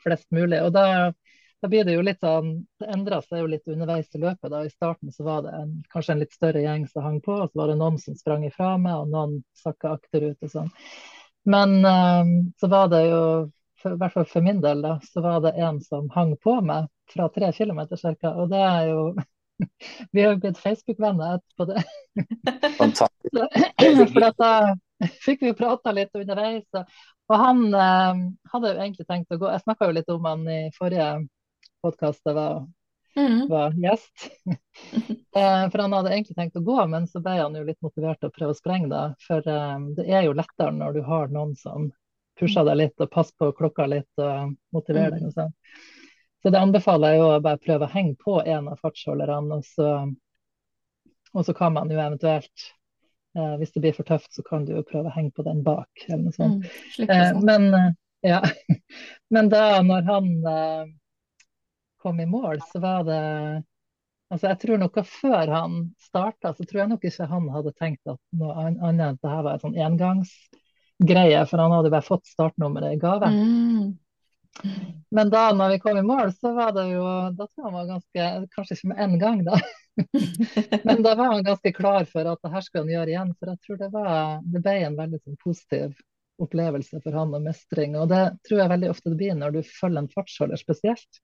flest 0.03 0.27
mulig. 0.33 0.61
Og 0.61 0.71
da 0.75 0.85
da 1.61 1.69
blir 1.69 1.85
det 1.85 1.93
jo 1.93 2.01
litt 2.01 2.19
sånn 2.23 2.51
Det 2.79 2.89
endra 2.89 3.21
seg 3.21 3.43
jo 3.43 3.49
litt 3.51 3.67
underveis 3.69 4.09
i 4.15 4.21
løpet. 4.21 4.49
da 4.51 4.63
I 4.65 4.73
starten 4.73 5.11
så 5.13 5.23
var 5.23 5.43
det 5.45 5.53
en, 5.55 5.73
kanskje 5.93 6.15
en 6.15 6.21
litt 6.23 6.33
større 6.33 6.63
gjeng 6.63 6.87
som 6.89 7.05
hang 7.05 7.19
på, 7.21 7.35
og 7.37 7.51
så 7.51 7.61
var 7.61 7.71
det 7.71 7.79
noen 7.81 7.99
som 8.01 8.17
sprang 8.17 8.45
ifra 8.47 8.75
meg, 8.81 8.95
og 8.97 9.11
noen 9.13 9.41
sakka 9.57 9.93
akterut 9.97 10.41
og 10.41 10.53
sånn. 10.53 10.71
Men 11.45 11.77
um, 11.85 12.31
så 12.59 12.69
var 12.69 12.89
det 12.89 13.03
jo, 13.07 13.21
for, 13.81 13.93
i 13.93 14.01
hvert 14.01 14.15
fall 14.15 14.27
for 14.29 14.45
min 14.45 14.61
del, 14.61 14.81
da, 14.85 14.95
så 15.05 15.21
var 15.25 15.41
det 15.45 15.53
en 15.61 15.77
som 15.85 16.09
hang 16.15 16.33
på 16.41 16.57
meg 16.65 16.89
fra 17.13 17.29
tre 17.33 17.51
kilometer 17.53 18.01
ca. 18.21 18.33
Og 18.41 18.49
det 18.51 18.61
er 18.65 18.89
jo 18.91 19.03
Vi 20.11 20.23
har 20.23 20.33
jo 20.33 20.39
blitt 20.41 20.57
Facebook-venner 20.57 21.37
etterpå 21.37 21.67
det. 21.69 21.83
Fantastisk. 22.79 23.35
for 24.13 24.31
da 24.41 24.53
fikk 25.21 25.45
vi 25.45 25.53
prata 25.57 25.93
litt 25.93 26.17
underveis. 26.17 26.65
Og 27.31 27.37
han 27.37 27.67
eh, 27.69 28.23
hadde 28.53 28.71
jo 28.73 28.79
egentlig 28.81 29.05
tenkt 29.07 29.31
å 29.31 29.37
gå 29.39 29.51
Jeg 29.53 29.63
snakka 29.63 29.87
jo 29.87 29.95
litt 29.95 30.09
om 30.11 30.25
han 30.27 30.41
i 30.49 30.61
forrige 30.75 31.11
podkast 31.81 32.21
jeg 32.25 32.35
var, 32.37 32.65
mm. 33.17 33.47
var, 33.49 33.73
gjest. 33.77 34.27
eh, 35.35 35.63
for 35.71 35.83
han 35.83 35.95
hadde 35.97 36.13
egentlig 36.13 36.37
tenkt 36.37 36.59
å 36.59 36.65
gå, 36.65 36.77
men 36.91 37.07
så 37.09 37.21
ble 37.23 37.37
han 37.39 37.57
jo 37.57 37.63
litt 37.67 37.81
motivert 37.85 38.21
til 38.21 38.31
å 38.31 38.35
prøve 38.35 38.55
å 38.55 38.59
sprenge. 38.59 38.91
da. 38.91 39.03
For 39.25 39.47
um, 39.47 39.91
det 39.97 40.07
er 40.09 40.27
jo 40.27 40.37
lettere 40.37 40.75
når 40.75 40.99
du 40.99 41.01
har 41.07 41.33
noen 41.33 41.55
som 41.59 41.89
pusher 42.39 42.65
deg 42.67 42.79
litt 42.79 43.03
og 43.03 43.11
passer 43.13 43.35
på 43.37 43.51
klokka 43.57 43.87
litt 43.89 44.21
og 44.21 44.53
motiverer 44.75 45.17
deg. 45.17 45.29
og 45.29 45.35
sånn. 45.37 45.55
Så 46.41 46.49
det 46.49 46.61
anbefaler 46.61 47.13
jeg 47.13 47.21
jo 47.21 47.31
å 47.35 47.41
bare 47.45 47.61
prøve 47.61 47.85
å 47.85 47.93
henge 47.93 48.15
på 48.21 48.39
en 48.41 48.69
av 48.71 48.79
fartsholderne, 48.81 49.59
og 49.59 49.65
så, 49.67 49.89
og 51.35 51.45
så 51.45 51.53
kan 51.57 51.75
man 51.75 51.91
jo 51.93 51.99
eventuelt 51.99 52.63
eh, 53.37 53.57
hvis 53.61 53.75
det 53.75 53.83
blir 53.83 53.97
for 53.97 54.07
tøft, 54.07 54.31
så 54.33 54.45
kan 54.47 54.65
du 54.65 54.73
jo 54.73 54.87
prøve 54.87 55.11
å 55.11 55.13
henge 55.13 55.35
på 55.37 55.45
den 55.45 55.61
bak. 55.65 56.07
eller 56.07 56.23
noe 56.23 56.33
sånt. 56.33 56.65
Mm, 56.97 57.11
eh, 57.13 57.43
men, 57.45 57.67
eh, 57.77 57.91
ja. 58.31 58.41
men 59.37 59.53
da 59.53 59.83
når 59.85 60.09
han 60.09 60.31
eh, 60.49 60.89
kom 62.01 62.19
i 62.19 62.29
mål, 62.29 62.63
så 62.71 62.81
var 62.83 63.05
det 63.07 63.21
Altså, 64.31 64.47
jeg 64.47 64.59
tror 64.61 64.79
noe 64.79 65.03
Før 65.03 65.49
han 65.51 65.73
starta, 65.99 66.53
så 66.55 66.63
tror 66.63 66.83
jeg 66.83 66.91
nok 66.93 67.07
ikke 67.07 67.27
han 67.27 67.49
hadde 67.51 67.73
tenkt 67.75 68.11
at 68.11 68.19
noe 68.39 68.53
annet 68.55 68.85
enn 68.87 69.01
at 69.03 69.17
dette 69.19 69.41
var 69.43 69.57
en 69.57 69.63
sånn 69.65 69.81
engangsgreie, 69.87 71.41
for 71.49 71.59
han 71.59 71.75
hadde 71.75 71.91
bare 71.91 72.07
fått 72.07 72.31
startnummeret 72.31 72.95
i 72.95 73.01
gave. 73.01 73.27
Mm. 73.27 73.89
Men 75.15 75.29
da 75.31 75.43
når 75.55 75.75
vi 75.75 75.81
kom 75.83 75.99
i 75.99 76.03
mål, 76.05 76.31
så 76.35 76.51
var 76.55 76.73
det 76.75 76.89
jo 76.89 77.03
Da 77.37 77.45
tror 77.47 77.61
jeg 77.61 77.65
han 77.65 77.75
var 77.77 77.85
ganske 77.87 78.25
Kanskje 78.55 78.75
ikke 78.75 78.89
med 78.91 79.03
én 79.05 79.13
gang, 79.21 79.43
da. 79.47 79.59
Men 80.87 81.03
da 81.05 81.13
var 81.15 81.33
han 81.33 81.45
ganske 81.47 81.71
klar 81.75 82.07
for 82.09 82.27
at 82.27 82.41
det 82.43 82.51
her 82.51 82.65
skulle 82.65 82.83
han 82.83 82.93
gjøre 82.95 83.13
igjen. 83.13 83.31
For 83.39 83.51
jeg 83.51 83.61
tror 83.65 83.79
det, 83.79 83.89
var, 83.93 84.41
det 84.43 84.63
ble 84.63 84.75
en 84.87 84.97
veldig 84.99 85.21
sånn, 85.21 85.39
positiv 85.43 85.95
opplevelse 86.43 86.99
for 87.03 87.15
han 87.15 87.33
og 87.37 87.43
mestring. 87.45 87.95
Og 87.99 88.09
det 88.11 88.21
tror 88.47 88.63
jeg 88.63 88.71
veldig 88.73 88.89
ofte 88.91 89.13
det 89.13 89.19
blir 89.19 89.37
når 89.37 89.55
du 89.57 89.61
følger 89.67 90.03
en 90.03 90.11
fartsholder 90.11 90.59
spesielt. 90.59 91.21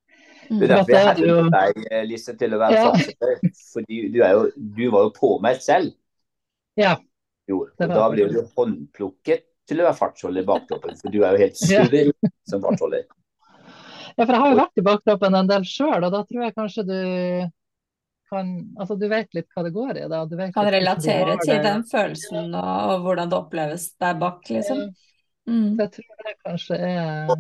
Det 0.48 0.68
er 0.68 0.74
derfor 0.74 0.94
jeg 0.96 1.10
hentet 1.10 1.52
deg, 1.58 2.08
Lise, 2.08 2.36
til 2.40 2.56
å 2.56 2.62
være 2.62 2.80
ja. 2.80 2.88
fartsholder. 2.88 3.54
Fordi 3.74 4.00
du, 4.14 4.22
jo, 4.22 4.48
du, 4.56 4.86
var 4.94 5.08
jo 5.08 5.14
påmeldt 5.18 5.66
selv. 5.66 5.94
Ja. 6.78 6.96
Jo, 7.48 7.64
og 7.68 7.94
da 7.94 8.08
blir 8.14 8.34
du 8.34 8.42
håndplukket 8.58 9.46
til 9.68 9.82
å 9.82 9.88
være 9.90 10.00
fartsholder 10.00 10.44
i 10.44 10.48
baktoppen, 10.48 10.98
For 11.00 11.12
du 11.14 11.22
er 11.22 11.36
jo 11.36 11.44
helt 11.46 11.60
suveren 11.60 12.12
ja. 12.24 12.34
som 12.48 12.64
fartsholder. 12.64 13.08
Ja, 14.18 14.26
for 14.26 14.34
jeg 14.34 14.42
har 14.42 14.52
jo 14.52 14.60
vært 14.62 14.80
i 14.82 14.86
baktoppen 14.86 15.38
en 15.38 15.50
del 15.50 15.66
sjøl, 15.68 16.02
og 16.02 16.14
da 16.14 16.24
tror 16.26 16.48
jeg 16.48 16.56
kanskje 16.56 16.84
du 16.88 17.00
kan 18.30 18.54
Altså, 18.78 18.98
du 19.00 19.08
vet 19.12 19.34
litt 19.38 19.50
hva 19.56 19.64
det 19.66 19.74
går 19.76 20.02
i. 20.04 20.08
da. 20.12 20.24
kan 20.56 20.72
relatere 20.74 21.38
til 21.44 21.62
den 21.64 21.84
følelsen 21.88 22.56
og, 22.56 22.72
og, 22.94 23.06
hvordan 23.06 23.32
det 23.32 23.38
oppleves 23.38 23.92
der 24.00 24.18
bak, 24.20 24.42
liksom. 24.50 24.88
Mm. 25.48 25.78
Så 25.78 25.86
jeg 25.86 25.94
tror 25.96 26.26
det 26.26 26.36
kanskje 26.44 26.82
er 26.84 27.38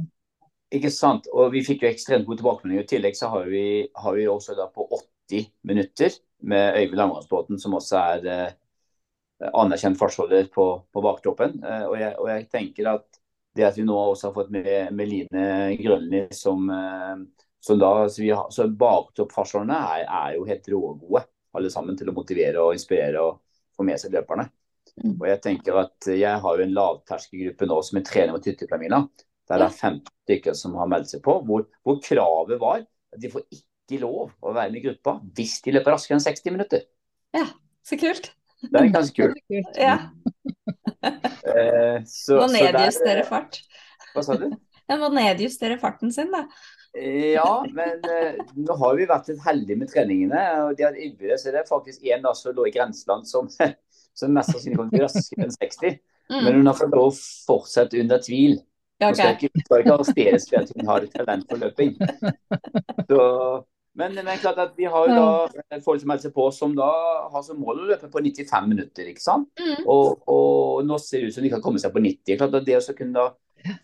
ikke 0.75 0.91
sant. 0.91 1.27
Og 1.31 1.51
vi 1.53 1.63
fikk 1.65 1.83
jo 1.85 1.91
ekstremt 1.91 2.27
god 2.27 2.41
tilbakemelding. 2.41 2.83
I 2.83 2.89
tillegg 2.89 3.17
så 3.17 3.31
har 3.31 3.47
vi, 3.51 3.87
har 3.95 4.15
vi 4.17 4.27
også 4.27 4.55
da 4.57 4.67
på 4.71 4.87
80 5.31 5.51
minutter 5.67 6.17
med 6.47 6.79
Øyvind 6.79 6.99
Langrennsbråten, 6.99 7.59
som 7.59 7.77
også 7.77 8.01
er 8.01 8.27
eh, 8.33 9.47
anerkjent 9.53 9.99
fartsholder 9.99 10.49
på, 10.53 10.67
på 10.93 11.03
baktroppen. 11.03 11.57
Eh, 11.63 11.85
og, 11.87 11.95
jeg, 12.01 12.13
og, 12.17 12.29
jeg, 12.33 12.47
tenker 12.51 12.91
at 12.97 13.21
det 13.57 13.65
at 13.65 13.79
vi 13.79 13.87
nå 13.87 13.95
også 13.97 14.29
har 14.29 14.35
fått 14.35 14.51
med, 14.53 14.91
Meline 14.93 15.77
Grønli 15.79 16.27
som, 16.35 16.67
eh, 16.69 17.15
som 17.63 17.79
da 17.81 17.91
så, 18.09 18.21
vi 18.21 18.31
så 18.53 18.67
Baktoppfartsholderne 18.69 19.77
er, 19.97 20.05
er, 20.05 20.35
jo 20.37 20.45
helt 20.47 20.69
rågode, 20.71 21.23
alle 21.57 21.71
sammen, 21.73 21.97
til 21.97 22.11
å 22.11 22.15
motivere 22.15 22.63
og 22.63 22.77
inspirere 22.77 23.23
og 23.23 23.41
få 23.77 23.85
med 23.87 24.01
seg 24.01 24.13
løperne. 24.15 24.47
Mm. 24.97 25.15
Og 25.19 25.25
jeg 25.29 25.41
tenker 25.43 25.79
at 25.81 26.09
jeg 26.09 26.41
har 26.43 26.57
jo 26.57 26.65
en 26.65 26.75
lavterskelgruppe 26.75 27.67
nå 27.69 27.79
som 27.85 27.99
er 27.99 28.05
trener 28.07 28.35
mot 28.35 28.45
hytteplamina. 28.49 29.01
Der 29.47 29.61
det 29.61 29.67
er 29.69 29.75
15 29.75 30.13
stykker 30.25 30.57
som 30.59 30.75
har 30.79 30.89
meldt 30.91 31.11
seg 31.13 31.23
på. 31.25 31.37
Hvor, 31.47 31.67
hvor, 31.85 31.99
kravet 32.03 32.59
var 32.61 32.81
at 32.83 33.21
de 33.21 33.31
får 33.31 33.45
ikke 33.53 34.01
lov 34.01 34.33
å 34.41 34.53
være 34.55 34.73
med 34.73 34.81
i 34.81 34.87
gruppa 34.89 35.17
hvis 35.37 35.59
de 35.65 35.75
løper 35.77 35.95
raskere 35.95 36.17
enn 36.17 36.25
60 36.25 36.55
minutter. 36.55 36.83
Ja, 37.35 37.45
så 37.85 37.99
kult. 37.99 38.31
Det 38.65 38.81
er 38.81 38.93
ganske 38.93 39.29
kult. 39.29 39.43
Ja. 39.87 39.97
eh, 41.07 41.99
så, 42.09 42.39
må 42.41 42.47
nedjustere 42.51 43.21
der, 43.21 43.27
fart. 43.27 43.61
Hva 44.15 44.25
sa 44.25 44.37
du? 44.39 44.49
Jeg 44.89 45.01
må 45.01 45.11
nedjustere 45.13 45.77
farten 45.81 46.13
sin, 46.15 46.31
da. 46.33 46.45
Ja, 46.97 47.65
men 47.73 48.05
eh, 48.09 48.37
nå 48.55 48.77
har 48.79 48.95
vi 48.97 49.05
vært 49.09 49.27
litt 49.29 49.41
heldige 49.45 49.77
med 49.81 49.91
treningene. 49.91 50.43
og 50.63 50.77
de 50.77 50.87
hadde 50.87 51.37
så 51.37 51.51
Det 51.53 51.61
er 51.61 51.69
faktisk 51.69 52.05
en 52.07 52.25
da 52.25 52.33
som 52.37 52.55
lå 52.55 52.67
i 52.67 52.73
grenseland 52.73 53.27
som, 53.29 53.49
som 54.19 54.33
mest 54.33 54.53
sannsynlig 54.53 54.79
kommer 54.79 54.95
til 54.95 55.05
raskere 55.05 55.45
enn 55.45 55.57
60. 55.57 55.99
Mm. 56.27 56.41
Men 56.43 56.59
hun 56.59 56.67
har 56.71 56.77
fått 56.79 56.95
lov 56.95 57.11
å 57.11 57.17
fortsette 57.47 58.01
under 58.01 58.21
tvil. 58.23 58.57
Okay. 58.97 59.11
Nå 59.11 59.13
skal 59.13 59.35
ikke, 59.35 59.63
skal 59.63 59.83
ikke 59.83 59.95
arresteres 59.95 60.47
hun 60.73 60.89
har 60.89 61.03
et 61.05 61.13
talent 61.13 61.49
for 61.49 61.61
løping. 61.61 61.93
Så, 63.09 63.19
men, 63.97 64.17
men 64.17 64.39
klart 64.41 64.57
at 64.61 64.73
vi 64.77 64.87
har 64.89 65.09
jo 65.09 65.17
da 65.17 65.79
folk 65.85 66.01
som 66.01 66.09
melder 66.09 66.27
seg 66.27 66.33
på 66.33 66.47
som 66.53 66.73
da 66.77 66.89
har 67.29 67.43
som 67.45 67.61
mål 67.61 67.83
å 67.83 67.89
løpe 67.91 68.09
på 68.09 68.23
95 68.25 68.71
minutter. 68.73 69.11
ikke 69.13 69.21
sant? 69.21 69.51
Mm. 69.61 69.85
Og, 69.85 70.25
og, 70.25 70.81
nå 70.85 70.97
ser 71.01 71.21
det 71.21 71.29
ut 71.29 71.37
som 71.37 71.45
de 71.45 71.53
kan 71.53 71.63
komme 71.63 71.81
seg 71.81 71.93
på 71.93 72.01
90. 72.01 72.39
Klart 72.41 72.57
at 72.57 72.65
Det 72.65 72.79
å 72.81 72.97
kunne 72.97 73.19
da 73.21 73.27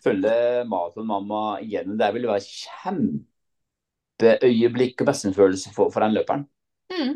følge 0.04 0.34
maratonmamma 0.70 1.42
igjennom, 1.64 1.96
det 2.00 2.08
vil 2.16 2.30
være 2.30 2.48
kjempeøyeblikk 2.48 4.96
og 5.02 5.06
mestringsfølelse 5.10 5.68
for, 5.76 5.86
for, 5.94 6.00
den 6.04 6.16
løperen. 6.18 6.44
Mm. 6.92 7.14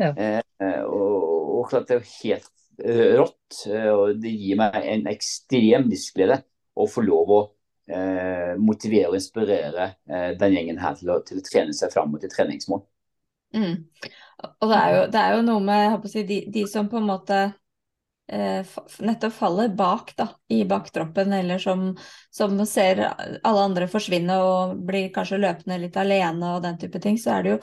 Ja. 0.00 0.10
Eh, 0.14 0.42
og, 0.84 1.58
og, 1.58 1.62
klart 1.70 1.86
det 1.88 1.94
er 1.96 2.00
jo 2.00 2.14
helt 2.22 2.54
rått. 3.20 3.52
Og 3.92 4.04
det 4.22 4.32
gir 4.32 4.56
meg 4.60 4.72
en 4.80 5.04
ekstrem 5.10 5.82
livsglede 5.90 6.38
å 6.80 6.82
få 6.88 7.00
lov 7.04 7.26
å 7.34 7.40
eh, 7.90 8.54
motivere 8.60 9.10
og 9.10 9.18
inspirere 9.18 9.86
eh, 10.08 10.30
den 10.38 10.56
gjengen 10.56 10.80
her 10.80 10.96
til 10.98 11.12
å, 11.12 11.18
til 11.26 11.40
å, 11.40 11.46
trene 11.46 11.74
seg 11.76 11.92
fram 11.94 12.12
mot 12.12 12.24
et 12.24 12.32
treningsmål. 12.32 12.82
Mm. 13.56 13.86
Og 14.46 14.70
det 14.70 14.76
er, 14.76 14.92
jo, 14.94 15.02
det 15.12 15.20
er, 15.20 15.34
jo, 15.34 15.40
noe 15.48 15.64
med 15.64 16.06
si, 16.08 16.22
de, 16.28 16.38
de, 16.52 16.64
som 16.70 16.88
på 16.88 17.00
en 17.00 17.10
måte 17.10 17.40
eh, 17.40 17.56
nettopp 18.30 19.32
faller 19.34 19.68
bak 19.74 20.12
da, 20.16 20.28
i 20.48 20.64
baktroppen, 20.64 21.32
eller 21.32 21.58
som, 21.58 21.96
som, 22.30 22.58
ser 22.66 23.02
alle 23.08 23.62
andre 23.64 23.88
forsvinne 23.90 24.36
og 24.44 24.76
blir 24.86 25.08
kanskje 25.14 25.40
løpende 25.42 25.80
litt 25.82 25.96
alene 25.98 26.54
og 26.54 26.62
den 26.62 26.78
type 26.78 27.00
ting, 27.02 27.18
så 27.18 27.36
er 27.36 27.46
det 27.46 27.54
jo 27.54 27.60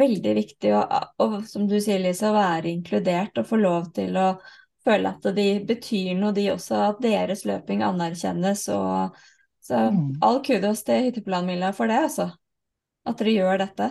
veldig 0.00 0.36
viktig 0.40 0.72
å, 0.74 0.84
og, 1.22 1.36
som 1.48 1.66
du 1.68 1.76
sier, 1.80 2.00
Lise, 2.02 2.30
å 2.30 2.36
være 2.36 2.72
inkludert 2.72 3.38
og 3.38 3.50
få 3.50 3.60
lov 3.60 3.90
til 3.96 4.16
å 4.16 4.30
føle 4.86 5.12
at 5.12 5.28
de 5.36 5.46
betyr 5.66 6.14
noe, 6.18 6.34
de 6.34 6.48
også. 6.54 6.80
At 6.92 7.02
deres 7.02 7.44
løping 7.48 7.84
anerkjennes. 7.86 8.68
og 8.74 9.16
så 9.66 9.74
mm. 9.90 10.18
all 10.22 10.42
kudos 10.46 10.84
til 10.86 11.08
Hytteplanmila 11.08 11.72
for 11.74 11.90
det, 11.90 11.98
altså. 12.08 12.30
At 13.06 13.18
dere 13.18 13.34
gjør 13.34 13.62
dette. 13.64 13.90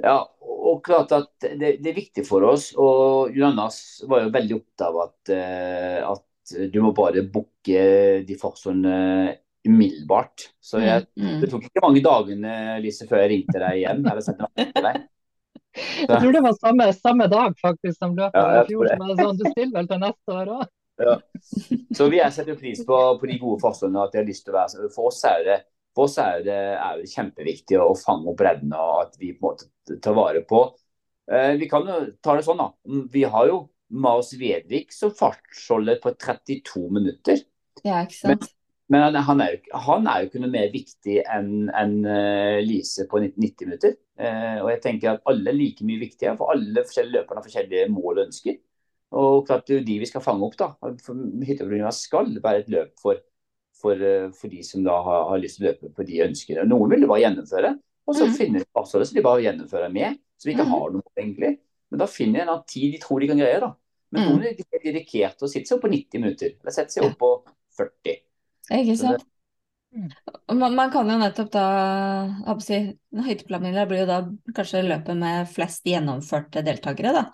Ja, 0.00 0.16
klart 0.84 1.12
at 1.16 1.30
det, 1.44 1.76
det 1.82 1.92
er 1.92 1.96
viktig 1.96 2.24
for 2.28 2.46
oss. 2.48 2.70
Og 2.80 3.36
Jonas 3.36 4.00
var 4.08 4.24
jo 4.24 4.34
veldig 4.34 4.58
opptatt 4.58 4.88
av 4.88 4.98
at, 5.04 5.32
eh, 5.36 6.00
at 6.06 6.56
du 6.72 6.80
må 6.84 6.94
bare 6.96 7.24
booke 7.30 7.84
de 8.26 8.36
fartsonene 8.40 9.36
umiddelbart. 9.68 10.48
Så 10.60 10.80
jeg, 10.80 11.06
mm, 11.14 11.26
mm. 11.26 11.38
det 11.42 11.50
tok 11.52 11.64
ikke 11.68 11.84
mange 11.84 12.02
dagene 12.04 12.54
Lise, 12.82 13.06
før 13.08 13.24
jeg 13.24 13.32
ringte 13.34 13.60
deg 13.60 13.80
igjen. 13.82 14.04
Eller 14.06 14.24
sendte 14.24 14.50
deg. 14.56 15.02
Jeg 15.78 16.10
tror 16.10 16.32
det 16.34 16.42
var 16.42 16.54
samme, 16.58 16.86
samme 16.96 17.26
dag 17.30 17.52
faktisk 17.60 17.98
som 18.00 18.16
løpet 18.18 18.40
ja, 18.40 18.62
i 18.64 18.70
fjor. 18.70 18.88
som 18.90 19.12
sånn, 19.20 19.36
du 19.38 19.44
stiller 19.52 19.74
vel 19.76 19.90
til 19.90 20.00
neste 20.02 20.34
år 20.34 20.54
òg? 20.56 20.64
Ja. 21.00 21.16
Så 21.96 22.08
vi 22.12 22.20
setter 22.34 22.58
pris 22.58 22.82
på, 22.86 22.96
på 23.20 23.28
de 23.30 23.36
gode 23.40 23.60
forstående 23.62 24.02
at 24.02 24.12
de 24.12 24.20
har 24.20 24.26
lyst 24.28 24.44
til 24.46 24.54
å 24.54 24.58
være. 24.58 24.90
For 24.92 25.12
oss 25.12 25.22
er 25.28 25.44
det, 25.46 25.58
oss 26.04 26.16
er 26.22 26.44
det, 26.46 26.60
er 26.76 27.00
det 27.00 27.10
kjempeviktig 27.10 27.78
å 27.80 27.90
fange 27.98 28.30
opp 28.30 28.38
bredden 28.40 28.72
og 28.76 29.06
at 29.06 29.18
vi 29.20 29.32
på 29.34 29.52
en 29.52 29.60
måte 29.60 29.98
tar 30.02 30.16
vare 30.16 30.42
på. 30.48 30.64
Eh, 31.30 31.52
vi 31.60 31.68
kan 31.70 31.86
jo 31.86 32.00
ta 32.22 32.36
det 32.36 32.46
sånn, 32.46 32.62
da. 32.62 32.70
Vi 33.12 33.24
har 33.28 33.50
jo 33.50 33.60
Mars 33.90 34.32
Vedvik 34.38 34.94
som 34.94 35.12
fartsholder 35.14 36.00
på 36.02 36.14
32 36.14 36.86
minutter. 36.94 37.42
Ja, 37.84 38.02
ikke 38.04 38.18
sant? 38.18 38.48
Men, 38.90 39.04
men 39.06 39.20
han, 39.26 39.42
er 39.42 39.56
jo, 39.56 39.60
han, 39.86 40.08
er 40.10 40.22
jo, 40.22 40.30
ikke 40.30 40.42
noe 40.42 40.52
mer 40.52 40.72
viktig 40.72 41.20
enn 41.22 41.70
en, 41.78 41.96
uh, 42.06 42.58
Lise 42.66 43.06
på 43.10 43.22
90 43.22 43.68
minutter. 43.68 43.94
Uh, 44.20 44.62
og 44.64 44.72
jeg 44.72 44.82
tenker 44.86 45.14
at 45.14 45.30
alle 45.30 45.52
er 45.52 45.58
like 45.58 45.86
mye 45.86 46.02
viktige, 46.02 46.34
for 46.38 46.54
alle 46.54 46.84
forskjellige 46.86 47.20
løperne 47.20 47.42
har 47.42 47.46
forskjellige 47.46 47.92
mål 47.94 48.12
og 48.16 48.24
ønsker. 48.28 48.58
Og 49.20 49.46
klart 49.46 49.66
det 49.66 49.74
er 49.74 49.80
jo 49.80 49.86
de 49.88 49.98
vi 50.02 50.08
skal 50.10 50.22
fange 50.22 50.46
opp. 50.46 50.56
da. 50.58 50.70
Hyttebrunna 51.46 51.90
skal 51.94 52.30
være 52.42 52.64
et 52.64 52.70
løp 52.70 52.92
for, 53.02 53.18
for, 53.80 54.00
uh, 54.00 54.28
for 54.36 54.52
de 54.52 54.62
som 54.66 54.84
da 54.86 54.96
har, 55.06 55.26
har, 55.30 55.42
lyst 55.42 55.58
til 55.58 55.66
å 55.66 55.70
løpe 55.70 55.92
på 55.96 56.06
de 56.08 56.22
ønskene. 56.26 56.66
Noen 56.68 56.94
vil 56.94 57.08
bare 57.10 57.24
gjennomføre, 57.24 57.74
og 58.08 58.16
så 58.16 58.28
mm. 58.28 58.36
finner 58.36 58.64
de 58.64 58.68
det, 58.68 58.86
så 58.90 59.02
de 59.16 59.26
bare 59.26 59.44
gjennomfører 59.46 59.92
med. 59.94 60.20
Så 60.40 60.48
vi 60.48 60.56
ikke 60.56 60.66
mm. 60.68 60.74
har 60.74 60.92
noe 60.96 61.20
egentlig. 61.20 61.54
Men 61.90 62.02
da 62.02 62.08
finner 62.10 62.46
de 62.46 62.54
en 62.54 62.66
tid 62.68 62.94
de 62.94 63.00
tror 63.02 63.20
de 63.20 63.30
kan 63.30 63.40
greie. 63.42 63.60
da. 63.62 63.72
Men 64.10 64.22
mm. 64.22 64.30
noen 64.30 64.46
er 64.48 64.84
dedikerte 64.84 65.46
og 65.46 65.52
sitter 65.52 65.68
seg 65.68 65.76
opp 65.76 65.84
på 65.86 65.92
90 65.92 66.24
minutter, 66.24 66.54
eller 66.58 66.74
setter 66.74 66.96
seg 66.96 67.08
opp 67.10 67.18
på 67.20 67.32
40. 67.78 68.16
Ikke 68.80 68.96
sant. 68.98 69.26
Man, 69.90 70.76
man, 70.76 70.90
kan 70.92 71.08
jo 71.10 71.16
nettopp 71.18 71.48
da 71.50 72.54
si, 72.62 72.78
Høydeplanen 73.10 73.74
blir 73.90 74.04
jo 74.04 74.06
da 74.06 74.20
kanskje 74.54 74.84
løpet 74.86 75.18
med 75.18 75.50
flest 75.50 75.86
gjennomførte 75.86 76.62
deltakere, 76.66 77.14
da. 77.16 77.24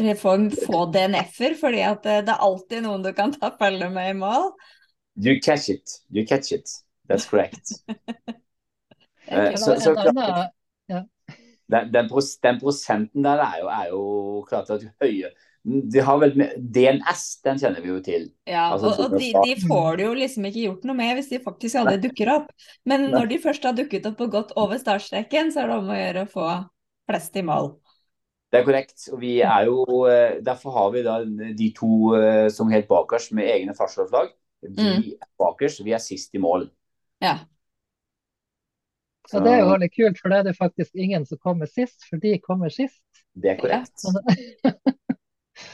Dere 0.00 0.16
får 0.18 0.46
få 0.64 0.84
DNF-er, 0.94 1.54
fordi 1.60 1.82
at 1.84 2.02
det, 2.06 2.16
det, 2.26 2.34
er 2.34 2.46
alltid 2.46 2.86
noen 2.86 3.04
du 3.04 3.12
kan 3.14 3.34
ta 3.34 3.52
følge 3.58 3.90
med 3.92 4.14
i 4.14 4.18
mål. 4.18 4.50
You 5.16 5.40
catch 5.40 5.68
it. 5.68 5.90
You 6.10 6.26
catch 6.26 6.52
it. 6.52 6.68
That's 7.08 7.26
correct. 7.30 7.70
uh, 9.32 9.54
så, 9.56 9.80
så 9.80 9.94
klart, 9.94 10.50
den, 10.86 11.92
den, 11.92 12.08
den, 12.42 12.60
prosenten 12.60 13.24
der 13.24 13.38
er 13.38 13.58
jo, 13.60 13.66
er 13.66 13.88
jo 13.88 14.44
klart 14.48 14.70
at 14.70 14.86
høye 15.02 15.30
de 15.64 16.00
har 16.00 16.20
vel 16.22 16.32
DNS, 16.56 17.24
den 17.44 17.58
kjenner 17.60 17.84
vi 17.84 17.90
jo 17.90 17.98
til. 18.04 18.22
Ja, 18.48 18.70
altså, 18.72 18.94
og, 18.94 19.12
og 19.12 19.18
de, 19.20 19.28
de, 19.44 19.56
får 19.68 19.98
det 20.00 20.06
jo 20.06 20.14
liksom 20.16 20.48
ikke 20.48 20.62
gjort 20.62 20.86
noe 20.88 20.96
med 20.96 21.18
hvis 21.18 21.28
de 21.34 21.40
faktisk 21.44 21.82
aldri 21.82 21.98
dukker 22.06 22.32
opp. 22.32 22.48
Men 22.88 23.10
når 23.12 23.28
de 23.34 23.40
først 23.42 23.68
har 23.68 23.76
dukket 23.76 24.08
opp 24.08 24.22
og 24.24 24.32
gått 24.32 24.54
over 24.60 24.80
startstreken, 24.80 25.52
så 25.52 25.64
er 25.64 25.70
det 25.70 25.78
om 25.82 25.92
å 25.92 25.98
gjøre 25.98 26.24
å 26.24 26.30
få 26.32 26.48
flest 27.10 27.36
i 27.36 27.44
mål. 27.44 27.74
Det 28.50 28.58
er 28.58 28.66
korrekt. 28.66 29.04
og 29.12 29.20
vi 29.20 29.34
er 29.46 29.68
jo, 29.68 29.84
eh, 30.10 30.40
Derfor 30.42 30.74
har 30.74 30.90
vi 30.96 31.04
da 31.06 31.20
de 31.24 31.68
to 31.76 32.14
eh, 32.16 32.48
som 32.50 32.72
helt 32.72 32.88
bakerst 32.88 33.36
med 33.36 33.52
egne 33.52 33.76
fartslovslag. 33.76 34.32
Vi 34.62 34.74
mm. 34.76 35.06
er 35.16 35.30
bakerst, 35.40 35.84
vi 35.84 35.94
er 35.96 36.02
sist 36.02 36.34
i 36.36 36.42
mål. 36.42 36.68
Ja. 37.22 37.38
Så 39.30 39.40
det 39.44 39.52
er 39.52 39.60
jo 39.62 39.70
veldig 39.70 39.90
kult, 39.94 40.18
for 40.18 40.32
det 40.32 40.40
er 40.40 40.48
det 40.48 40.56
faktisk 40.58 40.96
ingen 40.98 41.26
som 41.28 41.38
kommer 41.38 41.70
sist, 41.70 42.02
for 42.08 42.20
de 42.22 42.34
kommer 42.42 42.72
sist. 42.74 43.02
Det 43.32 43.54
er 43.54 43.60
korrekt. 43.60 44.04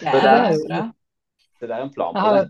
Det 0.01 0.09
er, 0.09 0.17
det 0.19 0.31
er, 0.31 0.57
bra. 0.67 0.79
Det 1.61 1.69
er 1.71 1.83
en 1.85 1.91
plan 1.95 2.17
på 2.17 2.31
det. 2.35 2.47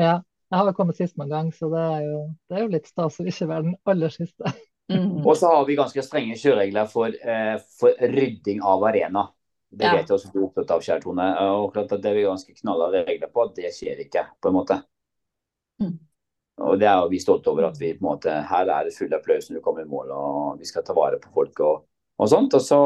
Ja. 0.00 0.14
Jeg 0.50 0.58
har 0.58 0.64
vel 0.66 0.74
kommet 0.78 0.98
sist 0.98 1.18
noen 1.20 1.28
gang, 1.30 1.50
så 1.54 1.68
det 1.70 1.82
er 1.82 2.06
jo, 2.06 2.20
det 2.48 2.56
er 2.56 2.62
jo 2.64 2.70
litt 2.72 2.88
stas 2.88 3.18
å 3.20 3.26
ikke 3.28 3.46
være 3.50 3.66
den 3.68 3.74
aller 3.92 4.14
siste. 4.14 4.52
Mm. 4.90 5.20
Og 5.20 5.36
så 5.38 5.50
har 5.52 5.66
vi 5.68 5.76
ganske 5.78 6.02
strenge 6.02 6.38
kjøreregler 6.40 6.88
for, 6.90 7.14
eh, 7.14 7.52
for 7.78 8.00
rydding 8.14 8.58
av 8.66 8.82
arena. 8.88 9.28
Det 9.70 9.86
ja. 9.86 9.92
vet 9.94 10.08
jeg 10.08 10.16
også 10.16 10.32
du 10.32 10.40
er 10.40 10.46
opptatt 10.48 10.72
av, 10.74 10.82
kjære 10.82 11.04
Tone. 11.04 11.28
Og 11.60 11.68
klart 11.76 11.94
at 11.94 12.02
det 12.02 12.10
er 12.10 12.18
vi 12.18 12.24
ganske 12.26 12.56
knalla 12.58 12.88
regler 12.96 13.30
på. 13.30 13.44
Det 13.54 13.70
skjer 13.76 14.02
ikke, 14.08 14.24
på 14.42 14.50
en 14.50 14.56
måte. 14.56 14.80
Mm. 15.80 15.98
Og 16.60 16.80
det 16.80 16.88
er 16.90 16.98
jo 17.00 17.12
vi 17.12 17.20
stolte 17.22 17.48
over 17.52 17.70
at 17.70 17.78
vi 17.80 17.94
på 17.96 18.02
en 18.02 18.10
måte 18.10 18.32
Her 18.50 18.68
er 18.68 18.84
det 18.84 18.92
full 18.92 19.14
applaus 19.16 19.48
når 19.48 19.60
du 19.60 19.64
kommer 19.64 19.86
i 19.86 19.88
mål, 19.88 20.10
og 20.12 20.60
vi 20.60 20.68
skal 20.68 20.84
ta 20.84 20.96
vare 20.96 21.20
på 21.22 21.32
folk 21.34 21.62
og, 21.64 21.86
og 22.20 22.28
sånt. 22.28 22.54
Og 22.58 22.64
så 22.64 22.80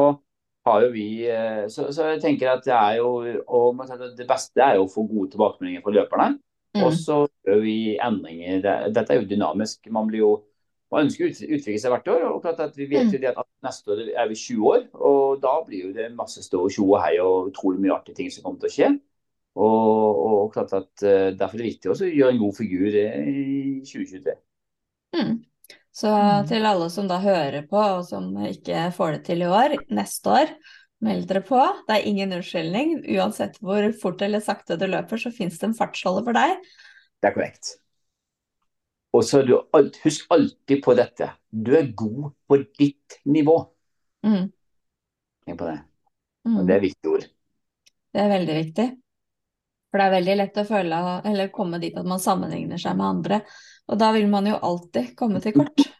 har 0.65 0.85
jo 0.85 0.93
vi 0.95 1.07
eh, 1.29 1.65
så, 1.69 1.89
så, 1.93 2.09
jeg 2.13 2.23
tenker 2.23 2.55
at 2.55 2.65
det 2.65 2.73
er 2.73 2.97
jo 3.01 3.11
og 3.45 3.83
Det 4.17 4.27
beste 4.27 4.63
er 4.63 4.79
jo 4.79 4.87
å 4.87 4.91
få 4.91 5.05
gode 5.09 5.33
tilbakemeldinger 5.35 5.83
fra 5.85 5.95
løperne. 5.99 6.29
Mm. 6.75 6.83
Og 6.83 6.95
så 6.97 7.21
gjør 7.47 7.61
vi 7.63 7.77
endringer. 8.03 8.63
Dette 8.91 9.13
er 9.13 9.21
jo 9.21 9.29
dynamisk. 9.29 9.87
Man 9.93 10.09
blir 10.09 10.23
jo 10.23 10.33
man 10.93 11.07
ønsker 11.07 11.25
å 11.25 11.29
utvikle 11.31 11.79
seg 11.81 11.91
hvert 11.91 12.09
år. 12.13 12.23
og 12.29 12.41
klart 12.43 12.61
at 12.63 12.77
Vi 12.77 12.87
vet 12.87 13.09
jo 13.09 13.19
mm. 13.19 13.23
det 13.23 13.33
at 13.33 13.47
neste 13.65 13.91
år 13.91 14.01
er 14.13 14.29
vi 14.29 14.37
20 14.39 14.69
år, 14.71 14.83
og 14.93 15.41
da 15.43 15.55
blir 15.65 15.87
jo 15.89 15.93
det 15.95 16.11
masse 16.15 16.43
stå 16.45 16.61
og 16.67 16.71
tjo 16.71 16.85
og 16.91 17.01
hei 17.03 17.17
og 17.23 17.51
utrolig 17.51 17.81
mye 17.83 17.95
artige 17.95 18.21
ting 18.21 18.31
som 18.31 18.45
kommer 18.45 18.61
til 18.63 18.69
å 18.69 18.75
skje. 18.75 18.89
Og, 19.55 20.21
og 20.27 20.47
klart 20.51 20.73
at 20.75 21.03
uh, 21.05 21.31
Derfor 21.31 21.55
er 21.55 21.61
det 21.61 21.69
viktig 21.69 21.91
også 21.91 22.07
å 22.09 22.11
gjøre 22.11 22.35
en 22.35 22.41
god 22.41 22.57
figur 22.57 22.95
i 22.99 23.35
2023. 23.87 24.33
Mm. 25.15 25.35
Så 25.95 26.11
mm. 26.11 26.47
til 26.49 26.67
alle 26.67 26.89
som 26.91 27.07
da 27.07 27.21
hører 27.23 27.67
på 27.69 27.79
og 27.79 28.01
som 28.07 28.33
ikke 28.49 28.89
får 28.95 29.15
det 29.15 29.21
til 29.29 29.45
i 29.45 29.47
år, 29.47 29.77
neste 29.95 30.33
år, 30.41 30.51
meld 31.05 31.29
dere 31.29 31.43
på. 31.45 31.61
Det 31.87 31.95
er 31.95 32.09
ingen 32.09 32.35
unnskyldning. 32.35 32.97
Uansett 33.15 33.55
hvor 33.63 33.87
fort 34.01 34.25
eller 34.25 34.43
sakte 34.43 34.75
du 34.79 34.89
løper, 34.91 35.21
så 35.21 35.31
fins 35.31 35.59
det 35.61 35.69
en 35.69 35.77
fartsholder 35.77 36.27
for 36.27 36.35
deg. 36.35 36.59
Det 37.23 37.31
er 37.31 37.37
korrekt. 37.37 37.71
Og 39.15 39.23
så 39.23 39.39
husk 40.03 40.27
alltid 40.35 40.83
på 40.83 40.97
dette. 40.99 41.29
Du 41.47 41.71
er 41.79 41.93
god 41.95 42.33
på 42.49 42.59
ditt 42.75 43.21
nivå. 43.31 43.55
Mm. 44.27 44.49
Tenk 45.45 45.61
på 45.61 45.69
det. 45.69 45.79
Og 46.51 46.61
det 46.67 46.75
er 46.75 46.81
mm. 46.81 46.87
viktige 46.89 47.13
ord. 47.15 47.27
Det 48.11 48.23
er 48.23 48.31
veldig 48.31 48.57
viktig. 48.59 48.87
For 49.95 50.01
det 50.01 50.09
er 50.09 50.13
veldig 50.17 50.33
lett 50.35 50.57
å 50.59 50.63
føle, 50.67 50.97
eller 51.23 51.51
komme 51.55 51.77
dit 51.79 51.95
at 51.95 52.03
man 52.03 52.19
sammenligner 52.19 52.75
seg 52.75 52.97
med 52.99 53.05
andre. 53.07 53.37
Og 53.87 53.95
da 54.01 54.09
vil 54.11 54.25
man 54.27 54.49
jo 54.49 54.57
alltid 54.59 55.13
komme 55.15 55.39
til 55.39 55.55
kort. 55.55 55.85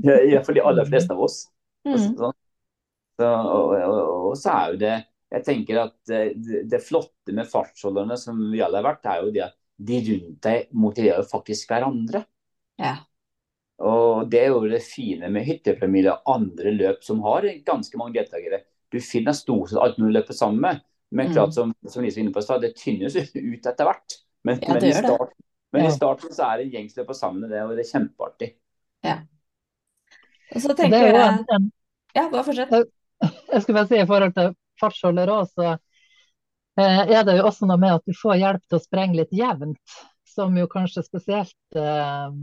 Ja, 0.00 0.42
fall 0.44 0.56
de 0.56 0.62
aller 0.64 0.84
fleste 0.88 1.12
av 1.12 1.22
oss. 1.24 1.38
Mm. 1.88 1.94
Så, 2.16 2.28
og, 3.20 3.72
og, 3.74 3.96
og, 4.28 4.36
så 4.40 4.52
er 4.54 4.70
jo 4.70 4.78
det 4.80 4.92
Jeg 5.32 5.44
tenker 5.44 5.80
at 5.82 5.92
det, 6.08 6.20
det 6.72 6.80
flotte 6.84 7.34
med 7.36 7.48
fartsholderne 7.48 8.16
som 8.20 8.38
vi 8.52 8.62
alle 8.64 8.80
har 8.80 8.86
vært, 8.90 9.08
er 9.08 9.24
jo 9.24 9.32
det 9.34 9.42
at 9.44 9.56
de 9.76 10.02
rundt 10.10 10.38
deg 10.44 10.70
motiverer 10.84 11.28
faktisk 11.28 11.72
hverandre. 11.72 12.22
Ja. 12.80 12.94
Og 13.88 14.28
det 14.32 14.44
er 14.44 14.52
jo 14.52 14.62
det 14.68 14.82
fine 14.84 15.32
med 15.32 15.48
hyttepremier 15.48 16.12
og 16.12 16.32
andre 16.36 16.76
løp 16.76 17.04
som 17.08 17.24
har 17.24 17.48
ganske 17.64 18.00
mange 18.00 18.18
deltakere. 18.20 18.66
Du 18.92 19.00
finner 19.00 19.36
stort 19.36 19.72
sett 19.72 19.80
alt 19.80 20.00
når 20.00 20.12
du 20.12 20.18
løper 20.18 20.36
sammen 20.36 20.64
med. 20.68 20.84
Men 21.10 21.32
klart, 21.32 21.50
mm. 21.50 21.52
som, 21.52 21.74
som 21.90 22.04
Lise 22.04 22.20
var 22.20 22.24
inne 22.24 22.34
på, 22.34 22.58
det 22.62 22.74
tynnes 22.78 23.16
ut 23.34 23.66
etter 23.66 23.88
hvert. 23.88 24.18
Men, 24.46 24.60
ja, 24.62 24.74
men 24.74 24.84
i, 24.84 24.92
start, 24.94 25.34
men 25.74 25.86
i 25.86 25.92
starten 25.92 26.32
så 26.32 26.46
er 26.46 26.62
det 26.62 26.70
gjengsløp 26.74 27.12
sammen 27.16 27.44
med 27.44 27.52
det, 27.52 27.64
og 27.64 27.74
det 27.74 27.84
er 27.84 27.90
kjempeartig. 27.90 28.50
Ja. 29.04 29.18
Og 30.54 30.64
så 30.64 30.74
tenker 30.76 31.06
jeg 31.06 31.18
en, 31.18 31.68
Ja, 32.16 32.26
bare 32.30 32.46
fortsett. 32.46 32.72
Jeg 33.20 33.62
skulle 33.62 33.82
bare 33.82 33.90
si 33.90 34.00
i 34.00 34.08
forhold 34.08 34.34
til 34.38 34.54
fartsholder 34.80 35.30
òg, 35.34 35.50
så 35.52 35.66
eh, 36.80 37.02
er 37.04 37.26
det 37.26 37.36
jo 37.38 37.44
også 37.50 37.68
noe 37.68 37.78
med 37.80 37.98
at 37.98 38.08
du 38.08 38.16
får 38.16 38.40
hjelp 38.40 38.64
til 38.64 38.78
å 38.78 38.82
sprenge 38.82 39.20
litt 39.20 39.36
jevnt. 39.36 40.00
Som 40.30 40.54
jo 40.58 40.68
kanskje 40.70 41.02
spesielt 41.02 41.78
eh, 41.78 42.34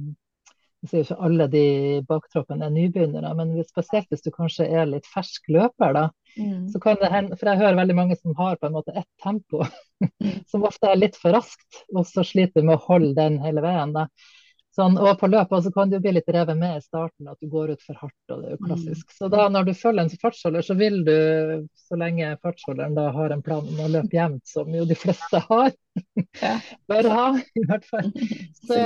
Jeg 0.83 0.91
sier 0.91 1.05
ikke 1.05 1.19
alle 1.23 1.47
de 1.49 1.65
baktroppene 2.07 2.67
er 2.67 2.73
nybegynnere, 2.75 3.31
men 3.39 3.55
spesielt 3.65 4.11
hvis 4.11 4.25
du 4.27 4.29
kanskje 4.35 4.67
er 4.69 4.85
litt 4.91 5.07
fersk 5.09 5.49
løper, 5.51 5.95
da. 5.97 6.05
Mm. 6.37 6.67
Så 6.69 6.79
kan 6.79 6.97
det 7.01 7.11
hende, 7.11 7.37
for 7.37 7.49
jeg 7.49 7.61
hører 7.61 7.77
veldig 7.79 7.95
mange 7.97 8.17
som 8.19 8.35
har 8.37 8.57
på 8.59 8.69
en 8.69 8.75
måte 8.77 8.93
ett 8.97 9.09
tempo, 9.23 9.63
mm. 10.03 10.33
som 10.51 10.65
ofte 10.67 10.91
er 10.91 10.99
litt 10.99 11.17
for 11.19 11.35
raskt, 11.35 11.83
og 11.93 12.05
så 12.09 12.25
sliter 12.27 12.65
med 12.65 12.77
å 12.77 12.85
holde 12.87 13.15
den 13.17 13.39
hele 13.43 13.63
veien. 13.65 13.95
da. 13.95 14.07
Sånn, 14.77 14.97
og 15.01 15.15
på 15.17 15.25
løpet 15.31 15.63
så 15.65 15.71
kan 15.73 15.89
du 15.89 15.95
bli 15.99 16.11
litt 16.13 16.27
revet 16.29 16.57
med 16.59 16.77
i 16.77 16.81
starten, 16.85 17.25
at 17.31 17.39
du 17.41 17.47
går 17.49 17.71
ut 17.73 17.81
for 17.81 17.97
hardt. 17.97 18.13
og 18.29 18.41
det 18.43 18.49
er 18.51 18.51
jo 18.51 18.57
Mm. 18.61 18.67
klassisk. 18.69 19.11
Så 19.17 19.29
da 19.33 19.47
når 19.49 19.65
du 19.65 19.73
følger 19.73 20.03
en 20.03 20.09
fartsholder, 20.21 20.61
så 20.61 20.75
vil 20.77 21.03
du, 21.07 21.67
så 21.73 21.97
lenge 21.97 22.37
fartsholderen 22.43 22.93
da 22.95 23.07
har 23.15 23.31
en 23.33 23.41
plan 23.41 23.65
om 23.65 23.79
å 23.81 23.87
løpe 23.89 24.13
jevnt, 24.13 24.43
som 24.45 24.69
jo 24.75 24.85
de 24.85 24.95
fleste 24.95 25.39
har, 25.47 25.71
bør 26.91 27.09
ha 27.09 27.25
i 27.57 27.63
hvert 27.65 27.85
fall, 27.89 28.11
så, 28.67 28.77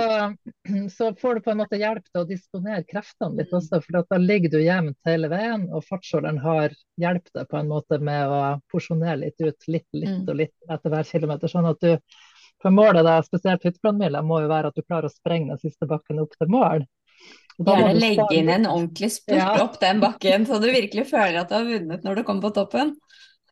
så 0.96 1.10
får 1.20 1.36
du 1.36 1.42
på 1.42 1.52
en 1.52 1.60
måte 1.64 1.80
hjelp 1.82 2.06
til 2.08 2.22
å 2.24 2.28
disponere 2.30 2.86
kreftene 2.88 3.42
litt 3.42 3.52
også, 3.52 3.82
for 3.84 4.00
da 4.08 4.18
ligger 4.22 4.54
du 4.54 4.60
jevnt 4.64 4.98
hele 5.10 5.28
veien, 5.32 5.68
og 5.74 5.84
fartsholderen 5.90 6.40
har 6.46 6.72
hjulpet 7.02 7.34
deg 7.36 7.50
på 7.52 7.60
en 7.60 7.72
måte 7.72 8.00
med 8.00 8.32
å 8.32 8.42
porsjonere 8.72 9.20
litt 9.26 9.42
ut, 9.44 9.68
litt, 9.68 9.88
litt 9.92 10.10
Mm. 10.12 10.30
og 10.30 10.36
litt 10.36 10.54
etter 10.70 10.90
hver 10.92 11.04
kilometer. 11.08 11.48
sånn 11.52 11.68
at 11.70 11.80
du 11.84 11.98
for 12.62 12.70
målet 12.72 13.04
da, 13.08 13.20
spesielt 13.26 13.64
hytteplanmila, 13.66 14.22
må 14.22 14.42
jo 14.44 14.48
være 14.52 14.68
at 14.72 14.76
du 14.78 14.82
klarer 14.84 15.10
å 15.10 15.14
sprenge 15.14 15.48
den 15.56 15.62
siste 15.62 15.88
bakken 15.90 16.20
opp 16.24 16.36
til 16.38 16.48
mål. 16.54 16.86
Gjerne 17.62 17.94
legge 18.00 18.26
inn 18.34 18.50
en 18.50 18.66
ordentlig 18.66 19.12
spurt 19.14 19.38
Ja. 19.38 19.64
opp 19.64 19.80
den 19.82 20.00
bakken, 20.02 20.46
så 20.50 20.60
du 20.62 20.68
virkelig 20.72 21.08
føler 21.12 21.42
at 21.42 21.50
du 21.50 21.56
har 21.56 21.66
vunnet 21.68 22.04
når 22.04 22.16
du 22.16 22.24
kommer 22.24 22.42
på 22.50 22.54
toppen. 22.56 22.96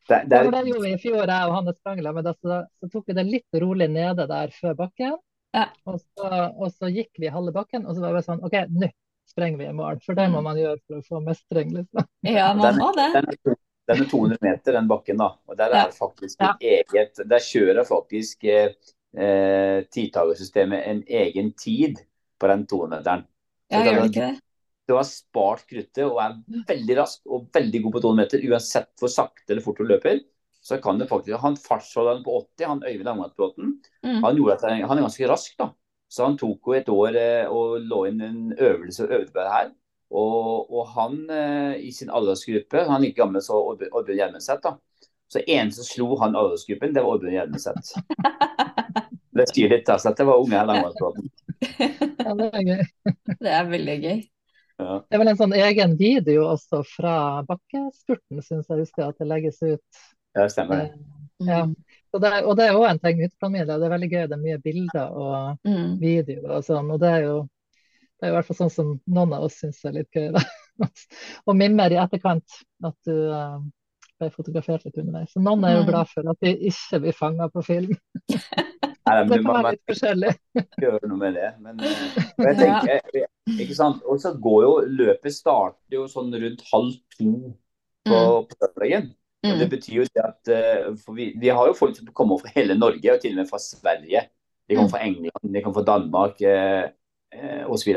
Det, 0.08 0.24
det 0.26 0.38
er, 0.40 0.50
det 0.50 0.64
gjorde 0.66 0.82
vi 0.88 0.92
i 0.96 0.98
fjor, 0.98 1.20
jeg 1.30 1.46
og 1.46 1.52
Hanne 1.54 1.74
Sprangla, 1.76 2.12
men 2.16 2.24
da, 2.26 2.32
så, 2.42 2.62
så 2.80 2.88
tok 2.90 3.04
vi 3.12 3.14
det 3.14 3.26
litt 3.28 3.60
rolig 3.62 3.86
nede 3.92 4.26
der 4.26 4.50
før 4.56 4.74
bakken. 4.80 5.14
Ja. 5.54 5.66
Og, 5.86 6.00
så, 6.00 6.30
og 6.56 6.72
så 6.74 6.90
gikk 6.90 7.10
vi 7.22 7.30
halve 7.30 7.52
bakken, 7.54 7.86
og 7.86 7.94
så 7.94 8.02
var 8.02 8.16
det 8.18 8.24
sånn 8.26 8.42
OK, 8.46 8.56
nå 8.74 8.88
sprenger 9.30 9.58
vi 9.62 9.68
i 9.70 9.74
mål. 9.76 10.00
For 10.02 10.18
det 10.18 10.26
må 10.32 10.40
Mm. 10.40 10.44
man 10.48 10.56
gjøre 10.58 10.78
for 10.88 10.98
å 10.98 11.04
få 11.06 11.20
mestring, 11.22 11.70
liksom. 11.76 12.06
Ja, 12.26 12.52
man 12.58 12.78
må 12.80 12.90
det. 12.96 13.06
den, 13.14 13.28
er, 13.30 13.56
er 13.94 14.04
200 14.10 14.38
meter, 14.42 14.72
den 14.72 14.88
bakken. 14.90 15.18
da. 15.22 15.28
Og 15.46 15.56
Der 15.56 15.70
Ja. 15.70 15.84
er 15.86 15.92
faktisk 15.94 16.40
Ja. 16.42 16.54
et 16.60 16.86
eget, 16.90 17.14
der 17.28 17.38
kjører 17.38 17.86
faktisk 17.86 18.44
eh, 18.50 18.72
eh, 19.16 19.80
tidtagersystemet 19.90 20.86
en 20.86 21.02
egen 21.08 21.52
tid 21.58 21.98
på 22.40 22.48
den 22.50 22.66
200-meteren. 22.70 23.24
Ja, 23.70 23.82
gjør 23.84 24.00
det 24.02 24.10
ikke 24.10 24.26
det? 24.28 24.40
Du 24.90 24.96
har 24.96 25.06
spart 25.06 25.66
kruttet 25.70 26.02
og 26.08 26.16
er 26.18 26.32
veldig 26.66 26.96
rask 26.98 27.20
og 27.30 27.44
veldig 27.54 27.82
god 27.84 27.92
på 27.94 28.00
200 28.02 28.18
meter. 28.24 28.46
Uansett 28.50 28.88
hvor 28.98 29.12
sakte 29.12 29.52
eller 29.54 29.62
fort 29.62 29.78
du 29.78 29.84
løper, 29.86 30.18
så 30.60 30.76
kan 30.82 30.98
du 30.98 31.06
faktisk 31.08 31.38
Han 31.40 31.54
fartsholderen 31.56 32.24
på 32.24 32.34
80, 32.58 32.66
han 32.68 32.82
Øyvind 32.84 33.06
Langvannsbråten, 33.06 33.76
Mm. 34.02 34.22
han, 34.24 34.36
gjorde 34.36 34.54
at 34.56 34.62
han, 34.66 34.82
han 34.88 34.98
er 34.98 35.02
ganske 35.06 35.28
rask, 35.30 35.54
da. 35.60 35.70
Så 36.10 36.24
han 36.26 36.36
tok 36.40 36.66
jo 36.66 36.72
et 36.74 36.88
år 36.90 37.14
eh, 37.16 37.46
og 37.46 37.80
lå 37.86 38.00
inn 38.08 38.20
en 38.20 38.40
øvelse 38.58 39.04
og 39.04 39.12
øvde 39.14 39.30
på 39.32 39.38
det 39.44 39.52
her. 39.52 39.70
Og, 40.10 40.72
og 40.74 40.88
han 40.96 41.30
eh, 41.30 41.74
i 41.86 41.92
sin 41.94 42.10
aldersgruppe, 42.10 42.82
han 42.88 42.96
er 42.96 43.04
like 43.04 43.20
gammel 43.20 43.42
som 43.44 43.60
Odd- 43.62 43.86
Oddbjørn 43.92 44.18
Hjelmeset, 44.24 44.62
da. 44.64 44.74
Så 45.30 45.44
en 45.46 45.70
som 45.70 45.86
slo 45.86 46.16
han 46.18 46.34
aldersgruppen, 46.34 46.92
det 46.96 47.04
var 47.04 47.14
Oddbjørn 47.14 47.36
Hjelmeset. 47.38 47.92
Det 49.32 49.46
sier 49.52 49.70
litt, 49.70 49.88
altså, 49.88 50.10
at 50.10 50.18
det 50.18 50.26
var 50.26 50.40
unge 50.42 50.60
Langvannsbråten. 50.66 51.28
Ja, 52.20 52.32
det 52.34 52.48
er 52.50 52.64
gøy. 52.66 52.84
Det 53.44 53.50
er 53.54 53.68
veldig 53.70 53.96
gøy. 54.02 54.18
Ja. 54.80 54.94
Det 55.04 55.14
er 55.16 55.20
vel 55.22 55.28
en 55.30 55.38
sånn 55.38 55.52
egen 55.54 55.94
video 56.00 56.46
også 56.50 56.80
fra 56.88 57.14
bakkespurten, 57.46 58.40
syns 58.42 58.66
jeg 58.72 58.80
husker 58.80 59.06
at 59.10 59.18
det 59.20 59.28
legges 59.28 59.60
ut. 59.62 60.00
ja, 60.34 60.46
stemmer 60.48 60.80
det. 60.82 60.90
Ja. 61.46 61.60
Det, 62.16 62.26
er- 62.32 62.44
og 62.48 62.56
det 62.58 62.66
er 62.66 62.76
òg 62.76 62.86
en 62.90 62.98
ting 63.00 63.20
utenfor 63.22 63.52
det 63.54 63.76
er 63.76 63.92
veldig 63.94 64.10
gøy. 64.10 64.26
Det 64.28 64.36
er 64.38 64.42
mye 64.44 64.58
bilder 64.64 65.10
og 65.14 65.58
Mm. 65.68 65.98
videoer 66.00 66.56
og 66.58 66.64
sånn. 66.66 66.90
Og 66.90 67.00
det 67.00 67.08
er 67.18 67.22
jo 67.28 67.36
det 68.20 68.26
er 68.28 68.32
i 68.32 68.34
hvert 68.36 68.46
fall 68.50 68.56
sånn 68.58 68.70
som 68.74 68.88
noen 69.08 69.32
av 69.32 69.44
oss 69.46 69.60
syns 69.62 69.78
er 69.88 69.92
litt 69.96 70.10
gøy, 70.12 70.32
da. 70.34 70.40
Og 71.48 71.56
mimmer 71.56 71.92
i 71.92 71.96
etterkant 72.02 72.58
at 72.84 72.96
du 73.08 73.14
uh, 73.32 73.56
ble 74.20 74.28
fotografert 74.34 74.84
litt 74.84 74.98
underveis. 75.00 75.32
Så 75.32 75.40
noen 75.40 75.64
er 75.64 75.76
jo 75.78 75.84
Mm. 75.86 75.88
glad 75.88 76.08
for 76.10 76.28
at 76.28 76.40
de 76.44 76.52
ikke 76.68 77.00
blir 77.00 77.16
fanga 77.16 77.48
på 77.48 77.62
film. 77.64 77.94
Nei, 79.06 79.24
Det 79.30 79.38
kan 79.44 79.54
være 79.64 79.70
litt 79.74 79.86
forskjellig. 79.90 80.32
gjøre 80.82 81.08
noe 81.08 81.18
med 81.18 81.34
det. 81.38 81.48
Men 81.64 81.80
og 82.38 82.44
jeg 82.46 82.56
tenker, 82.58 83.00
eh, 83.14 83.54
ikke 83.64 83.76
sant? 83.78 84.02
Og 84.04 84.20
så 84.22 84.34
går 84.38 84.60
jo 84.66 84.72
løpet 85.00 85.32
starter 85.34 85.96
jo 85.96 86.04
sånn 86.10 86.32
rundt 86.34 86.62
halv 86.72 86.92
to 87.16 87.30
på, 88.04 88.10
Mm. 88.10 88.46
på 88.48 88.56
søndagen. 88.60 89.10
Og 89.44 89.50
Mm. 89.54 89.58
det 89.58 89.70
betyr 89.72 89.94
jo 89.94 90.04
at 90.20 90.48
eh, 90.52 90.90
vi, 91.16 91.30
vi 91.40 91.48
har 91.48 91.66
jo 91.66 91.72
folk 91.72 91.96
som 91.96 92.06
kommer 92.12 92.38
fra 92.42 92.50
hele 92.54 92.74
Norge, 92.76 93.08
og 93.14 93.20
til 93.22 93.32
og 93.32 93.36
med 93.40 93.48
fra 93.48 93.58
Sverige. 93.58 94.26
De 94.68 94.76
kommer 94.76 94.88
Mm. 94.90 94.92
fra 94.92 95.04
England, 95.06 95.52
de 95.54 95.62
kommer 95.62 95.78
fra 95.80 95.88
Danmark 95.88 96.42
eh, 96.42 96.90
eh, 97.32 97.64
osv. 97.66 97.94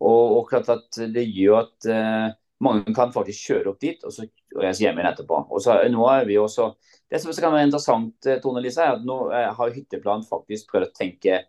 Og, 0.00 0.36
og 0.38 0.48
klart 0.48 0.68
at 0.70 1.00
det 1.12 1.26
gjør 1.26 1.64
at 1.66 1.88
eh, 1.90 2.30
mange 2.64 2.94
kan 2.96 3.12
faktisk 3.12 3.50
kjøre 3.50 3.72
opp 3.72 3.80
dit 3.80 4.02
og 4.04 4.12
så 4.14 4.26
reise 4.60 4.84
hjem 4.84 4.98
igjen 5.00 5.10
etterpå. 5.10 5.38
Og 5.48 5.62
så 5.64 5.78
nå 5.92 6.06
er 6.12 6.26
vi 6.28 6.38
også, 6.40 6.74
Det 7.10 7.18
som 7.18 7.32
kan 7.32 7.54
være 7.54 7.66
interessant, 7.66 8.26
eh, 8.26 8.40
Tone 8.40 8.60
Lise, 8.62 8.82
er 8.84 8.98
at 8.98 9.04
nå 9.04 9.16
eh, 9.34 9.48
har 9.56 9.72
Hytteplan 9.74 10.22
faktisk 10.28 10.70
prøvd 10.70 10.86
å 10.86 10.94
tenke 10.94 11.44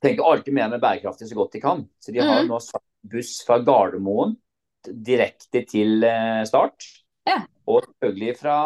tenke 0.00 0.22
alltid 0.22 0.54
mer 0.54 0.68
med 0.70 0.80
bærekraftig 0.80 1.26
så 1.28 1.34
godt 1.34 1.56
de 1.56 1.60
kan. 1.60 1.82
Så 1.98 2.14
de 2.14 2.22
har 2.22 2.44
mm. 2.44 2.48
nå 2.48 2.60
satt 2.62 2.84
buss 3.02 3.42
fra 3.44 3.58
Gardermoen 3.58 4.36
direkte 4.86 5.64
til 5.68 6.06
eh, 6.06 6.44
start. 6.48 6.86
Ja. 7.26 7.42
Og 7.66 7.82
selvfølgelig 7.84 8.36
fra 8.38 8.58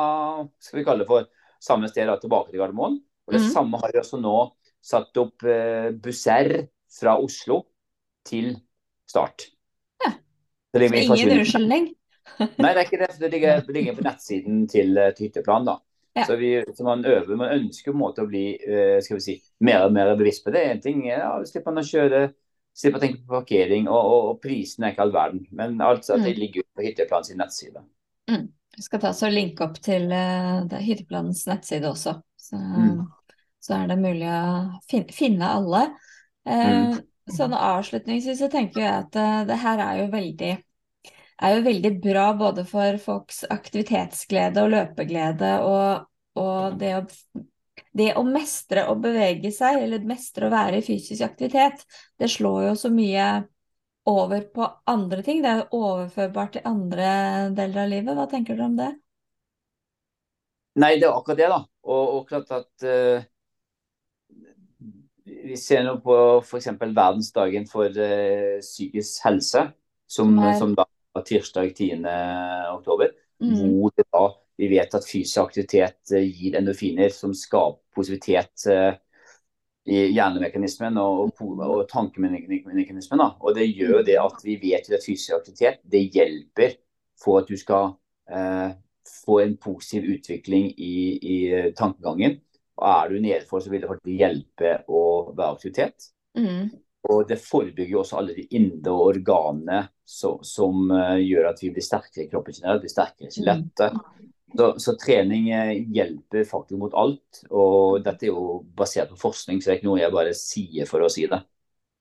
skal 0.60 0.78
vi 0.78 0.84
kalle 0.86 1.02
det 1.02 1.08
for 1.08 1.26
samme 1.62 1.88
sted 1.88 2.06
da, 2.06 2.18
tilbake 2.20 2.52
til 2.52 2.60
Gardermoen. 2.60 3.00
Og 3.26 3.34
det 3.34 3.40
mm. 3.42 3.48
samme 3.54 3.80
har 3.80 3.94
de 3.94 4.02
også 4.02 4.20
nå 4.20 4.36
satt 4.82 5.18
opp 5.22 5.44
busser 6.02 6.66
fra 6.92 7.16
Oslo 7.22 7.62
til 8.28 8.52
start. 9.08 9.48
Ja. 10.72 10.78
Det 10.80 10.88
er 10.88 11.02
Ingen 11.02 11.38
unnskyldning. 11.38 11.88
Nei, 12.38 12.70
det 12.72 12.76
er 12.80 12.84
ikke 12.86 13.00
det. 13.02 13.08
Det 13.20 13.30
ligger, 13.32 13.60
det 13.66 13.74
ligger 13.76 13.96
på 13.98 14.04
nettsiden 14.06 14.62
til, 14.70 14.96
eh, 14.98 15.10
til 15.16 15.26
Hytteplan. 15.28 15.66
da. 15.68 15.78
Ja. 16.16 16.24
Så, 16.28 16.36
vi, 16.36 16.52
så 16.76 16.84
man 16.84 17.04
øver, 17.08 17.36
man 17.36 17.52
ønsker 17.56 17.92
på 17.92 17.96
en 17.96 18.02
måte 18.02 18.22
å 18.24 18.28
bli 18.28 18.56
eh, 18.60 18.98
skal 19.00 19.16
vi 19.16 19.20
si, 19.24 19.34
mer 19.64 19.86
og 19.86 19.92
mer 19.96 20.14
bevisst 20.16 20.44
på 20.44 20.52
det. 20.52 20.62
En 20.70 20.80
ting 20.80 21.06
er 21.08 21.18
ja, 21.24 21.30
slipper 21.48 21.72
man 21.72 21.82
å 21.82 21.88
kjøre, 21.88 22.22
slipper 22.76 23.00
å 23.00 23.02
tenke 23.04 23.20
på 23.24 23.32
parkering, 23.38 23.88
og, 23.88 24.00
og, 24.00 24.26
og 24.32 24.40
prisen 24.44 24.84
er 24.84 24.92
ikke 24.92 25.06
all 25.06 25.12
verden. 25.14 25.46
Men 25.52 25.80
altså 25.80 26.16
at 26.18 26.24
det 26.26 26.34
Mm. 26.36 26.40
ligger 26.40 26.62
på 26.76 26.84
Hytteplan 26.86 27.24
sin 27.24 27.40
nettside. 27.40 27.84
Vi 28.28 28.82
skal 28.82 29.00
ta 29.00 29.10
oss 29.12 29.22
og 29.22 29.32
linke 29.32 29.64
opp 29.64 29.74
til 29.84 30.06
uh, 30.08 30.64
Hytteplanens 30.80 31.46
nettside 31.48 31.88
også. 31.90 32.14
Så, 32.40 32.56
Mm. 32.56 33.02
så 33.60 33.74
er 33.82 33.86
det 33.88 33.98
mulig 34.00 34.28
å 34.28 34.80
fin 34.88 35.04
finne 35.12 35.48
alle. 35.48 35.82
Eh, 36.48 36.96
Sånn 37.30 37.54
avslutningsvis 37.54 38.40
så 38.42 38.48
tenker 38.50 38.82
jeg 38.82 38.92
at 38.92 39.18
eh, 39.20 39.40
det 39.46 39.58
her 39.62 39.82
er 39.84 40.00
jo 40.02 40.10
veldig 40.12 40.52
er 41.42 41.56
jo 41.56 41.62
veldig 41.64 41.92
bra 42.02 42.26
både 42.38 42.64
for 42.66 42.98
folks 43.02 43.42
aktivitetsglede 43.50 44.62
og 44.62 44.74
løpeglede 44.74 45.54
og, 45.66 46.04
og 46.38 46.76
det 46.78 46.92
å 46.98 47.06
det 47.92 48.12
å 48.16 48.22
mestre 48.24 48.86
å 48.88 48.96
bevege 49.00 49.52
seg, 49.52 49.82
eller 49.84 50.04
mestre 50.08 50.48
å 50.48 50.52
være 50.52 50.80
i 50.80 50.84
fysisk 50.84 51.24
aktivitet, 51.26 51.84
det 52.20 52.30
slår 52.32 52.70
jo 52.70 52.74
så 52.78 52.90
mye 52.92 53.26
over 54.08 54.46
på 54.54 54.68
andre 54.88 55.22
ting. 55.24 55.42
Det 55.44 55.52
er 55.52 55.76
overførbart 55.76 56.56
til 56.56 56.66
andre 56.68 57.10
deler 57.56 57.84
av 57.84 57.92
livet. 57.92 58.16
Hva 58.16 58.26
tenker 58.30 58.56
dere 58.56 58.68
om 58.70 58.78
det? 58.80 58.90
Nei, 60.80 60.94
det 60.96 61.04
er 61.08 61.12
akkurat 61.12 61.42
det, 61.42 61.50
da. 61.52 61.60
Og, 61.84 62.02
og 62.16 62.28
klart 62.30 62.52
at 62.56 62.86
eh, 62.88 63.28
Vi 65.42 65.56
ser 65.58 65.82
nå 65.86 65.96
på 66.04 66.16
f.eks. 66.42 66.68
verdensdagen 66.80 67.66
for 67.70 67.90
uh, 67.90 68.58
psykisk 68.62 69.24
helse, 69.26 69.66
som, 70.06 70.34
Som 70.58 70.74
da 70.76 70.86
var 71.12 71.24
tirsdag 71.26 71.74
10. 71.74 72.02
oktober. 72.72 73.12
Mm. 73.42 73.56
hvor 73.58 73.90
det 73.96 74.04
da, 74.14 74.26
vi 74.56 74.68
vet 74.70 74.92
at 74.94 75.06
fysisk 75.08 75.40
aktivitet 75.42 76.12
uh, 76.14 76.20
gir 76.22 76.54
endorfiner 76.58 77.10
som 77.10 77.32
skaper 77.34 77.80
positivitet 77.96 78.66
uh, 78.70 78.92
i 79.90 80.04
hjernemekanismen 80.14 81.00
og, 81.02 81.32
og, 81.42 81.64
og 81.66 81.82
tankemekanismen. 81.90 83.18
Da. 83.18 83.32
Og 83.42 83.56
det 83.58 83.66
gjør 83.72 84.06
det 84.06 84.20
at 84.22 84.44
vi 84.46 84.60
vet 84.62 84.86
at 84.92 85.02
fysisk 85.02 85.34
aktivitet 85.40 85.82
det 85.82 86.04
hjelper 86.14 86.78
for 87.18 87.42
at 87.42 87.50
du 87.50 87.58
skal 87.58 87.96
få 89.26 89.40
en 89.42 89.56
positiv 89.60 90.06
utvikling 90.14 90.70
i, 90.78 90.94
i 91.18 91.36
tankegangen. 91.76 92.38
Og 92.82 92.88
er 92.90 93.12
du 93.12 93.20
nedfor, 93.22 93.62
så 93.62 93.70
vil 93.70 93.84
det 93.84 93.90
faktisk 93.90 94.16
hjelpe 94.18 94.72
å 94.90 95.02
være 95.30 95.54
aktivitet. 95.54 96.08
Mm. 96.38 96.72
Og 97.12 97.24
det 97.28 97.38
forebygger 97.42 98.00
også 98.00 98.18
alle 98.18 98.34
de 98.36 98.44
indre 98.58 98.94
organene 98.94 99.80
så, 100.06 100.36
som 100.46 100.90
uh, 100.90 101.18
gjør 101.18 101.50
at 101.50 101.62
vi 101.62 101.72
blir 101.74 101.84
sterkere 101.84 102.26
i 102.26 102.30
kroppen 102.30 102.56
generelt, 102.56 102.82
blir 102.84 102.92
sterkere 102.92 103.30
i 103.30 103.34
skjelettet. 103.34 103.98
Så, 104.52 104.66
så 104.84 104.92
trening 105.00 105.46
eh, 105.54 105.78
hjelper 105.94 106.44
faktisk 106.44 106.76
mot 106.78 106.94
alt. 106.98 107.42
Og 107.48 108.02
dette 108.04 108.28
er 108.28 108.34
jo 108.34 108.60
basert 108.76 109.14
på 109.14 109.20
forskning, 109.22 109.62
så 109.62 109.70
det 109.70 109.74
er 109.74 109.80
ikke 109.80 109.88
noe 109.88 110.02
jeg 110.02 110.14
bare 110.14 110.34
sier 110.36 110.90
for 110.90 111.06
å 111.06 111.10
si 111.12 111.24
det. 111.30 111.40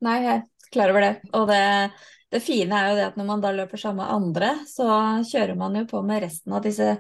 Nei, 0.03 0.17
jeg 0.25 0.33
er 0.33 0.71
klar 0.73 0.91
over 0.91 1.05
det. 1.05 1.13
Og 1.37 1.47
det, 1.47 1.63
det 2.33 2.43
fine 2.43 2.77
er 2.77 2.91
jo 2.91 2.97
det 2.99 3.07
at 3.07 3.19
når 3.21 3.29
man 3.29 3.45
da 3.45 3.53
løper 3.55 3.79
sammen 3.79 4.03
med 4.03 4.15
andre, 4.17 4.53
så 4.67 4.89
kjører 5.29 5.55
man 5.63 5.79
jo 5.79 5.85
på 5.93 6.03
med 6.05 6.25
resten 6.25 6.57
av 6.57 6.65
disse 6.65 6.97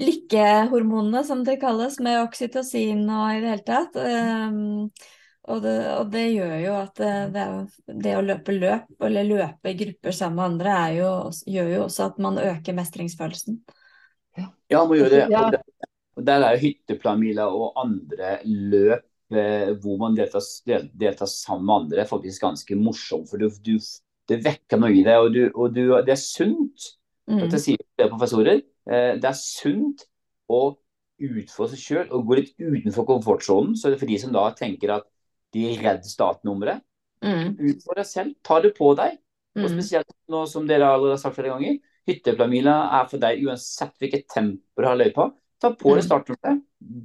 lykkehormonene, 0.00 1.24
som 1.26 1.42
det 1.44 1.58
kalles, 1.60 1.98
med 2.00 2.22
oksytocin 2.22 3.04
og 3.10 3.34
i 3.34 3.42
det 3.42 3.50
hele 3.52 3.66
tatt. 3.66 3.98
Um, 3.98 4.88
og, 5.42 5.62
det, 5.64 5.76
og 5.98 6.10
det 6.12 6.24
gjør 6.30 6.56
jo 6.62 6.74
at 6.78 7.00
det, 7.02 7.14
det, 7.34 7.46
det 8.04 8.16
å 8.16 8.24
løpe 8.24 8.54
løp, 8.56 8.90
eller 9.02 9.28
løpe 9.28 9.72
i 9.72 9.78
grupper 9.78 10.16
sammen 10.16 10.38
med 10.38 10.48
andre, 10.52 10.76
er 10.86 10.98
jo, 11.00 11.12
gjør 11.56 11.72
jo 11.74 11.80
også 11.86 12.08
at 12.08 12.20
man 12.22 12.40
øker 12.42 12.78
mestringsfølelsen. 12.78 13.62
Ja, 14.38 14.84
man 14.86 14.96
gjør 14.96 15.10
det. 15.12 15.24
Ja. 15.32 15.42
Og 15.44 15.56
der, 15.56 15.88
og 16.16 16.28
der 16.28 16.46
er 16.46 16.56
jo 16.56 16.62
hytteplanmila 16.68 17.48
og 17.52 17.80
andre 17.82 18.36
løp 18.46 19.04
eh, 19.34 19.72
hvor 19.82 19.98
man 20.00 20.16
deltar, 20.16 20.44
deltar, 20.68 21.28
sammen 21.28 21.66
med 21.66 21.76
andre, 21.76 22.00
er 22.02 22.10
faktisk 22.10 22.44
ganske 22.44 22.78
morsomt. 22.78 23.28
For 23.30 23.42
du, 23.42 23.50
du, 23.64 23.76
det 24.30 24.40
vekker 24.44 24.80
noe 24.80 24.94
i 24.94 25.04
deg, 25.04 25.18
og, 25.18 25.32
du, 25.34 25.42
og 25.52 25.74
du, 25.74 25.84
det 26.06 26.16
er 26.16 26.20
sunt. 26.20 26.92
Mm. 27.30 27.44
Dette 27.44 27.60
sier 27.62 28.08
professorer. 28.08 28.62
Eh, 28.90 29.14
det 29.20 29.28
er 29.28 29.38
sunt 29.38 30.06
å 30.50 30.62
utfordre 31.22 31.76
seg 31.76 31.82
sjøl 31.82 32.14
og 32.14 32.26
gå 32.26 32.38
litt 32.40 32.54
utenfor 32.58 33.06
komfortsonen. 33.08 33.76
Så 33.78 33.88
det 33.90 33.98
er 33.98 34.02
for 34.02 34.12
de 34.12 34.18
som 34.22 34.34
da 34.34 34.46
tenker 34.58 34.96
at 34.98 35.06
de 35.54 35.68
er 35.70 35.84
redd 35.84 36.08
startnummeret. 36.08 36.82
Mm. 37.22 37.54
Utfordre 37.58 38.02
deg 38.02 38.10
selv. 38.10 38.34
Ta 38.44 38.58
det 38.64 38.72
på 38.78 38.90
deg. 38.98 39.18
Og 39.58 39.66
mm. 39.66 39.72
spesielt 39.74 40.12
nå 40.32 40.42
som 40.48 40.66
dere 40.68 40.88
allerede 40.88 41.18
har 41.18 41.20
sagt 41.20 41.36
flere 41.36 41.52
ganger, 41.52 41.78
hytteplamila 42.08 42.76
er 42.98 43.08
for 43.10 43.22
deg 43.22 43.42
uansett 43.44 43.92
hvilket 44.00 44.26
tempo 44.32 44.82
du 44.82 44.88
har 44.88 44.98
løypa. 44.98 45.28
Ta 45.62 45.70
på 45.76 45.92
deg 45.92 46.02
mm. 46.02 46.06
startnummeret, 46.08 46.62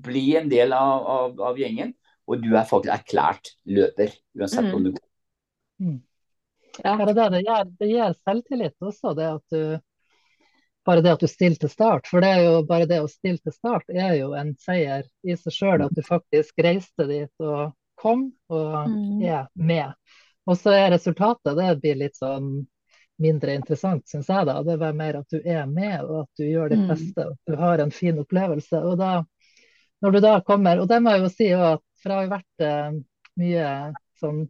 bli 0.07 0.27
en 0.39 0.47
del 0.49 0.73
av, 0.73 1.09
av, 1.17 1.41
av, 1.51 1.59
gjengen, 1.59 1.91
og 2.27 2.41
du 2.41 2.49
er 2.55 2.65
faktisk 2.65 2.93
erklært 2.95 3.51
løper. 3.69 4.15
Uansett 4.39 4.69
mm. 4.69 4.77
om 4.77 4.87
du 4.87 4.93
går. 4.95 5.03
Mm. 5.83 5.99
Ja, 6.77 6.93
det, 7.03 7.13
det, 7.17 7.43
gir, 7.43 7.69
det 7.81 7.91
gir 7.91 8.17
selvtillit 8.23 8.87
også, 8.87 9.13
det 9.17 9.27
at 9.33 9.53
du 9.53 9.61
bare 10.87 11.03
det 11.03 11.17
at 11.17 11.23
du 11.23 11.27
stiller 11.27 11.59
til 11.59 11.71
start. 11.71 12.07
For 12.07 12.23
det 12.23 12.29
er 12.31 12.45
jo 12.45 12.61
bare 12.67 12.87
det 12.89 13.01
å 13.03 13.09
stille 13.11 13.41
til 13.43 13.55
start 13.55 13.89
er 13.91 14.15
jo 14.21 14.31
en 14.39 14.53
seier 14.63 15.03
i 15.27 15.35
seg 15.35 15.53
sjøl. 15.53 15.83
At 15.83 15.95
du 15.95 16.03
faktisk 16.05 16.63
reiste 16.63 17.07
dit 17.09 17.43
og 17.43 17.75
kom 17.99 18.29
og 18.53 18.89
mm. 18.93 19.21
er 19.27 19.45
med. 19.53 19.93
Og 20.47 20.55
så 20.55 20.71
er 20.77 20.93
resultatet 20.95 21.57
det 21.57 21.73
blir 21.81 21.99
litt 21.99 22.15
sånn 22.15 22.65
mindre 23.19 23.55
interessant, 23.57 24.05
syns 24.07 24.29
jeg. 24.29 24.45
da. 24.47 24.61
Det 24.63 24.77
er 24.77 24.95
mer 24.95 25.19
at 25.19 25.33
du 25.33 25.41
er 25.41 25.65
med, 25.67 26.03
og 26.05 26.21
at 26.23 26.39
du 26.39 26.45
gjør 26.45 26.71
ditt 26.71 26.85
mm. 26.85 26.91
beste. 26.93 27.25
Og 27.25 27.33
at 27.33 27.51
du 27.51 27.59
har 27.59 27.83
en 27.83 27.93
fin 27.93 28.21
opplevelse. 28.21 28.79
Og 28.79 28.99
da, 29.01 29.13
når 30.05 30.15
du 30.15 30.19
da 30.23 30.35
kommer 30.45 30.79
Og 30.79 30.87
det 30.87 31.01
må 31.03 31.15
jeg 31.15 31.25
jo 31.25 31.33
si 31.33 31.49
òg, 31.57 31.83
for 31.97 32.13
jeg 32.13 32.17
har 32.17 32.27
jo 32.27 32.35
vært 32.35 32.67
eh, 32.67 32.99
mye 33.41 33.71
sånn 34.21 34.45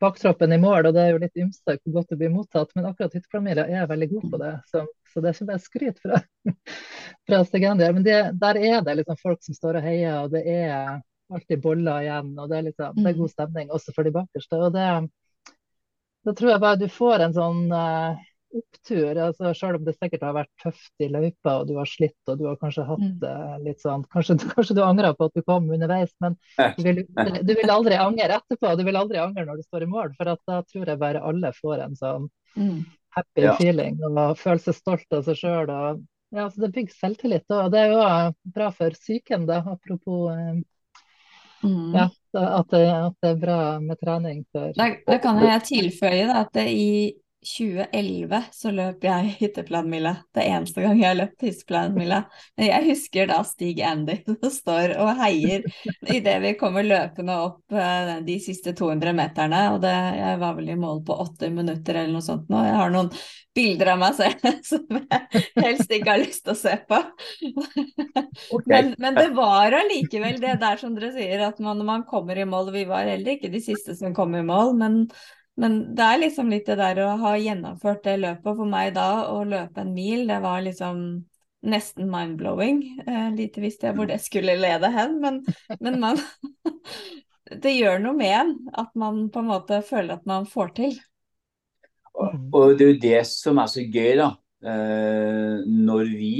baktroppen 0.00 0.52
i 0.54 0.60
mål, 0.62 0.88
og 0.88 0.94
det 0.96 1.02
er 1.04 1.12
jo 1.12 1.20
litt 1.22 1.40
ymse 1.42 1.74
hvor 1.76 1.94
godt 1.98 2.12
det 2.12 2.18
blir 2.20 2.32
mottatt. 2.32 2.70
Men 2.76 2.88
akkurat 2.90 3.14
hytteplanmila 3.16 3.66
er 3.66 3.90
veldig 3.90 4.08
god 4.14 4.30
på 4.32 4.40
det. 4.42 4.54
Så, 4.70 4.84
så, 5.12 5.20
det 5.20 5.30
er 5.30 5.36
ikke 5.36 5.50
bare 5.50 5.64
skryt 5.64 6.02
fra, 6.04 6.22
fra 7.28 7.44
Stegendia. 7.48 7.92
Men 7.96 8.06
det, 8.06 8.18
der 8.40 8.60
er 8.60 8.82
det 8.86 8.98
liksom 9.00 9.20
folk 9.22 9.44
som 9.44 9.58
står 9.58 9.80
og 9.80 9.88
heier, 9.88 10.18
og 10.22 10.34
det 10.34 10.44
er 10.46 10.98
alltid 11.34 11.62
boller 11.64 12.04
igjen. 12.06 12.34
Og 12.38 12.50
det 12.50 12.60
er, 12.60 12.68
liksom, 12.70 12.98
det 12.98 13.06
er 13.06 13.16
mm. 13.16 13.22
god 13.22 13.34
stemning 13.34 13.72
også 13.74 13.96
for 13.96 14.08
de 14.08 14.14
bakerste. 14.18 14.60
og 14.60 14.76
det 14.76 14.90
da 16.26 16.34
tror 16.36 16.50
jeg 16.50 16.60
bare 16.60 16.76
du 16.76 16.88
får 16.92 17.22
en 17.24 17.34
sånn 17.34 17.60
uh, 17.72 18.18
opptur. 18.54 19.18
altså 19.18 19.52
Selv 19.54 19.78
om 19.78 19.84
det 19.86 19.94
sikkert 19.96 20.24
har 20.26 20.36
vært 20.36 20.50
tøft 20.62 21.04
i 21.04 21.08
løypa 21.12 21.58
og 21.60 21.68
du 21.68 21.74
har 21.78 21.88
slitt 21.88 22.30
og 22.30 22.38
du 22.40 22.46
har 22.48 22.58
kanskje 22.60 22.86
hatt 22.88 23.04
mm. 23.04 23.16
det 23.22 23.32
uh, 23.32 23.56
litt 23.64 23.82
sånn 23.84 24.04
Kanskje, 24.12 24.38
kanskje 24.54 24.78
du 24.78 24.82
angrer 24.84 25.16
på 25.18 25.28
at 25.28 25.38
du 25.38 25.44
kom 25.46 25.70
underveis, 25.74 26.14
men 26.24 26.38
du 26.78 26.84
vil, 26.86 27.02
du 27.48 27.52
vil, 27.54 27.72
aldri 27.72 27.98
angre 28.00 28.40
etterpå. 28.40 28.74
Du 28.78 28.84
vil 28.88 29.00
aldri 29.00 29.20
angre 29.22 29.46
når 29.48 29.60
du 29.60 29.66
står 29.66 29.86
i 29.86 29.90
mål, 29.90 30.14
for 30.18 30.32
da 30.32 30.62
tror 30.62 30.92
jeg 30.92 31.02
bare 31.02 31.24
alle 31.24 31.52
får 31.56 31.84
en 31.88 31.98
sånn 31.98 32.30
mm. 32.56 32.78
happy 33.18 33.48
ja. 33.48 33.58
feeling 33.60 34.00
og 34.08 34.38
føler 34.40 34.64
seg 34.68 34.78
stolt 34.78 35.18
av 35.18 35.26
seg 35.28 35.42
sjøl. 35.42 35.74
Ja, 36.34 36.48
så 36.52 36.60
det 36.60 36.74
bygger 36.74 36.92
selvtillit. 36.92 37.46
Og 37.56 37.70
det 37.72 37.86
er 37.86 37.94
jo 37.94 38.02
bra 38.52 38.72
for 38.74 38.96
psyken, 38.96 39.46
da, 39.48 39.62
apropos 39.64 40.28
eh, 40.34 40.58
Mm. 41.62 41.94
Ja, 41.94 42.04
at 42.38 42.70
det, 42.70 42.84
at 42.86 43.16
det, 43.20 43.30
er 43.30 43.38
bra 43.40 43.62
med 43.82 43.98
trening. 44.00 44.44
For... 44.52 44.70
Da, 44.76 44.92
da 45.06 45.18
kan 45.22 45.40
jeg 45.42 45.64
tilføye 45.66 46.28
da, 46.28 46.44
at 46.44 46.52
det 46.54 46.66
i 46.70 46.90
2011 47.46 48.42
så 48.52 48.72
løp 48.74 49.04
jeg 49.06 49.32
hytteplanmila. 49.40 50.14
Det 50.34 50.42
er 50.42 50.56
eneste 50.56 50.82
gang 50.82 50.98
jeg 50.98 51.10
har 51.10 51.18
løpt 51.20 51.44
hytteplanmila. 51.46 52.20
Men 52.58 52.70
jeg 52.70 52.86
husker 52.90 53.30
da 53.30 53.40
Stig 53.46 53.82
Andy 53.86 54.18
som 54.26 54.52
står 54.52 54.96
og 54.98 55.12
heier 55.22 55.66
idet 56.10 56.38
vi 56.44 56.54
kommer 56.60 56.86
løpende 56.86 57.38
opp 57.46 57.74
uh, 57.74 58.18
de 58.26 58.38
siste 58.42 58.74
200 58.78 59.14
meterne. 59.16 59.64
Og 59.74 59.82
det, 59.84 59.94
jeg 60.18 60.40
var 60.42 60.56
vel 60.58 60.72
i 60.74 60.78
mål 60.78 61.04
på 61.06 61.18
åtte 61.26 61.52
minutter 61.54 62.02
eller 62.02 62.18
noe 62.18 62.26
sånt 62.26 62.50
nå. 62.50 62.64
Jeg 62.66 62.80
har 62.80 62.94
noen 62.94 63.12
bilder 63.58 63.92
av 63.94 64.02
meg 64.02 64.18
selv 64.18 64.44
som 64.70 64.98
jeg 64.98 65.44
helst 65.58 65.94
ikke 65.94 66.12
har 66.12 66.22
lyst 66.22 66.44
til 66.46 66.54
å 66.54 66.58
se 66.58 66.74
på. 66.90 67.00
Okay. 68.58 68.68
Men, 68.70 68.92
men, 68.98 69.16
det 69.18 69.30
var 69.36 69.74
allikevel 69.78 70.38
det 70.42 70.58
der 70.62 70.78
som 70.80 70.94
dere 70.96 71.10
sier, 71.14 71.42
at 71.48 71.58
man, 71.62 71.78
når 71.80 71.88
man 71.88 72.06
kommer 72.08 72.38
i 72.38 72.46
mål 72.48 72.70
Vi 72.74 72.84
var 72.88 73.08
heller 73.08 73.36
ikke 73.36 73.50
de 73.52 73.60
siste 73.62 73.96
som 73.98 74.14
kom 74.16 74.34
i 74.38 74.44
mål, 74.46 74.74
men 74.78 75.02
men 75.58 75.78
det 75.98 76.04
er 76.04 76.20
liksom 76.22 76.52
litt 76.52 76.68
det 76.70 76.78
der 76.78 77.00
å 77.02 77.16
ha 77.18 77.32
gjennomført 77.38 78.04
det 78.06 78.18
løpet. 78.22 78.46
For 78.46 78.68
meg 78.68 78.92
da, 78.94 79.08
å 79.32 79.42
løpe 79.46 79.82
en 79.82 79.90
mil, 79.94 80.26
det 80.30 80.38
var 80.44 80.62
liksom 80.62 81.00
nesten 81.66 82.10
mind-blowing. 82.12 82.82
Eh, 83.02 83.30
lite 83.34 83.62
visste 83.64 83.88
jeg 83.88 83.98
hvor 83.98 84.06
det 84.06 84.20
skulle 84.22 84.54
lede 84.58 84.90
hen, 84.94 85.18
men, 85.24 85.42
men 85.80 85.98
man 86.02 86.20
Det 87.48 87.70
gjør 87.72 88.02
noe 88.02 88.12
med 88.12 88.34
en 88.36 88.50
at 88.76 88.90
man 89.00 89.22
på 89.32 89.40
en 89.40 89.46
måte 89.48 89.78
føler 89.88 90.18
at 90.18 90.26
man 90.28 90.44
får 90.46 90.72
til. 90.76 90.98
Og, 92.12 92.34
og 92.52 92.74
det 92.76 92.84
er 92.84 92.90
jo 92.90 92.98
det 93.06 93.20
som 93.30 93.58
er 93.62 93.70
så 93.72 93.80
gøy, 93.80 94.10
da. 94.20 94.26
Eh, 94.68 95.64
når 95.64 96.12
vi, 96.12 96.32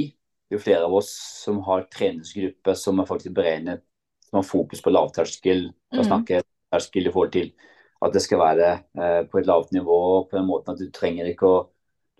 det 0.45 0.53
er 0.53 0.59
jo 0.59 0.63
flere 0.67 0.85
av 0.85 0.93
oss 0.99 1.09
som 1.41 1.63
har 1.65 1.87
treningsgruppe 1.89 2.75
som 2.77 3.01
er 3.01 3.09
faktisk 3.09 3.33
beregnet, 3.35 3.81
som 4.29 4.37
har 4.37 4.45
fokus 4.45 4.85
på 4.85 4.93
lavterskel, 4.93 5.65
da 5.95 6.05
snakker 6.05 6.37
jeg 6.37 6.47
terskel 6.69 7.09
i 7.09 7.13
forhold 7.15 7.33
til 7.33 7.49
at 8.05 8.15
det 8.15 8.21
skal 8.23 8.41
være 8.41 8.69
eh, 8.95 9.21
på 9.29 9.41
et 9.41 9.47
lavt 9.49 9.73
nivå 9.75 9.99
på 10.29 10.37
den 10.37 10.47
måten 10.47 10.73
at 10.73 10.81
du 10.81 10.89
trenger 10.95 11.29
ikke 11.29 11.49
å 11.49 11.59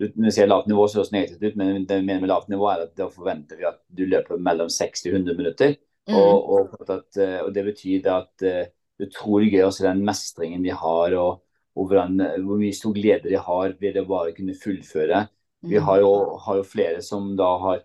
du, 0.00 0.06
Når 0.14 0.30
vi 0.30 0.32
sier 0.32 0.48
lavt 0.48 0.68
nivå, 0.70 0.86
så 0.88 0.96
høres 0.96 1.10
det 1.10 1.16
negativt 1.18 1.42
ut, 1.44 1.56
men 1.60 1.82
det 1.84 1.98
vi 1.98 2.04
mener 2.06 2.22
med 2.22 2.30
lavt 2.30 2.46
nivå 2.48 2.70
er 2.70 2.86
at 2.86 2.92
da 2.96 3.10
forventer 3.12 3.58
vi 3.60 3.66
at 3.68 3.82
du 3.92 4.06
løper 4.08 4.40
mellom 4.40 4.70
60 4.72 5.10
og 5.10 5.16
100 5.18 5.36
minutter. 5.36 5.74
Mm. 6.08 6.14
Og, 6.16 6.46
og, 6.54 6.70
at, 6.86 7.18
eh, 7.20 7.34
og, 7.42 7.50
det 7.52 7.66
betyr 7.66 8.08
at 8.08 8.44
uh, 8.48 8.62
utrolig 9.04 9.50
gøy 9.52 9.66
å 9.66 9.74
se 9.76 9.84
den 9.84 10.00
mestringen 10.06 10.64
de 10.64 10.72
har, 10.72 11.18
og, 11.20 11.42
og 11.76 11.92
hvordan, 11.92 12.16
hvor 12.46 12.62
mye 12.62 12.78
stor 12.78 12.96
glede 12.96 13.28
de 13.28 13.44
har 13.44 13.76
ved 13.82 14.00
å 14.00 14.06
bare 14.08 14.32
kunne 14.38 14.56
fullføre. 14.56 15.20
Vi 15.68 15.76
mm. 15.76 15.84
har 15.84 16.00
jo, 16.00 16.14
har 16.46 16.62
jo 16.62 16.66
flere 16.72 17.04
som 17.04 17.34
da 17.36 17.50
har 17.66 17.84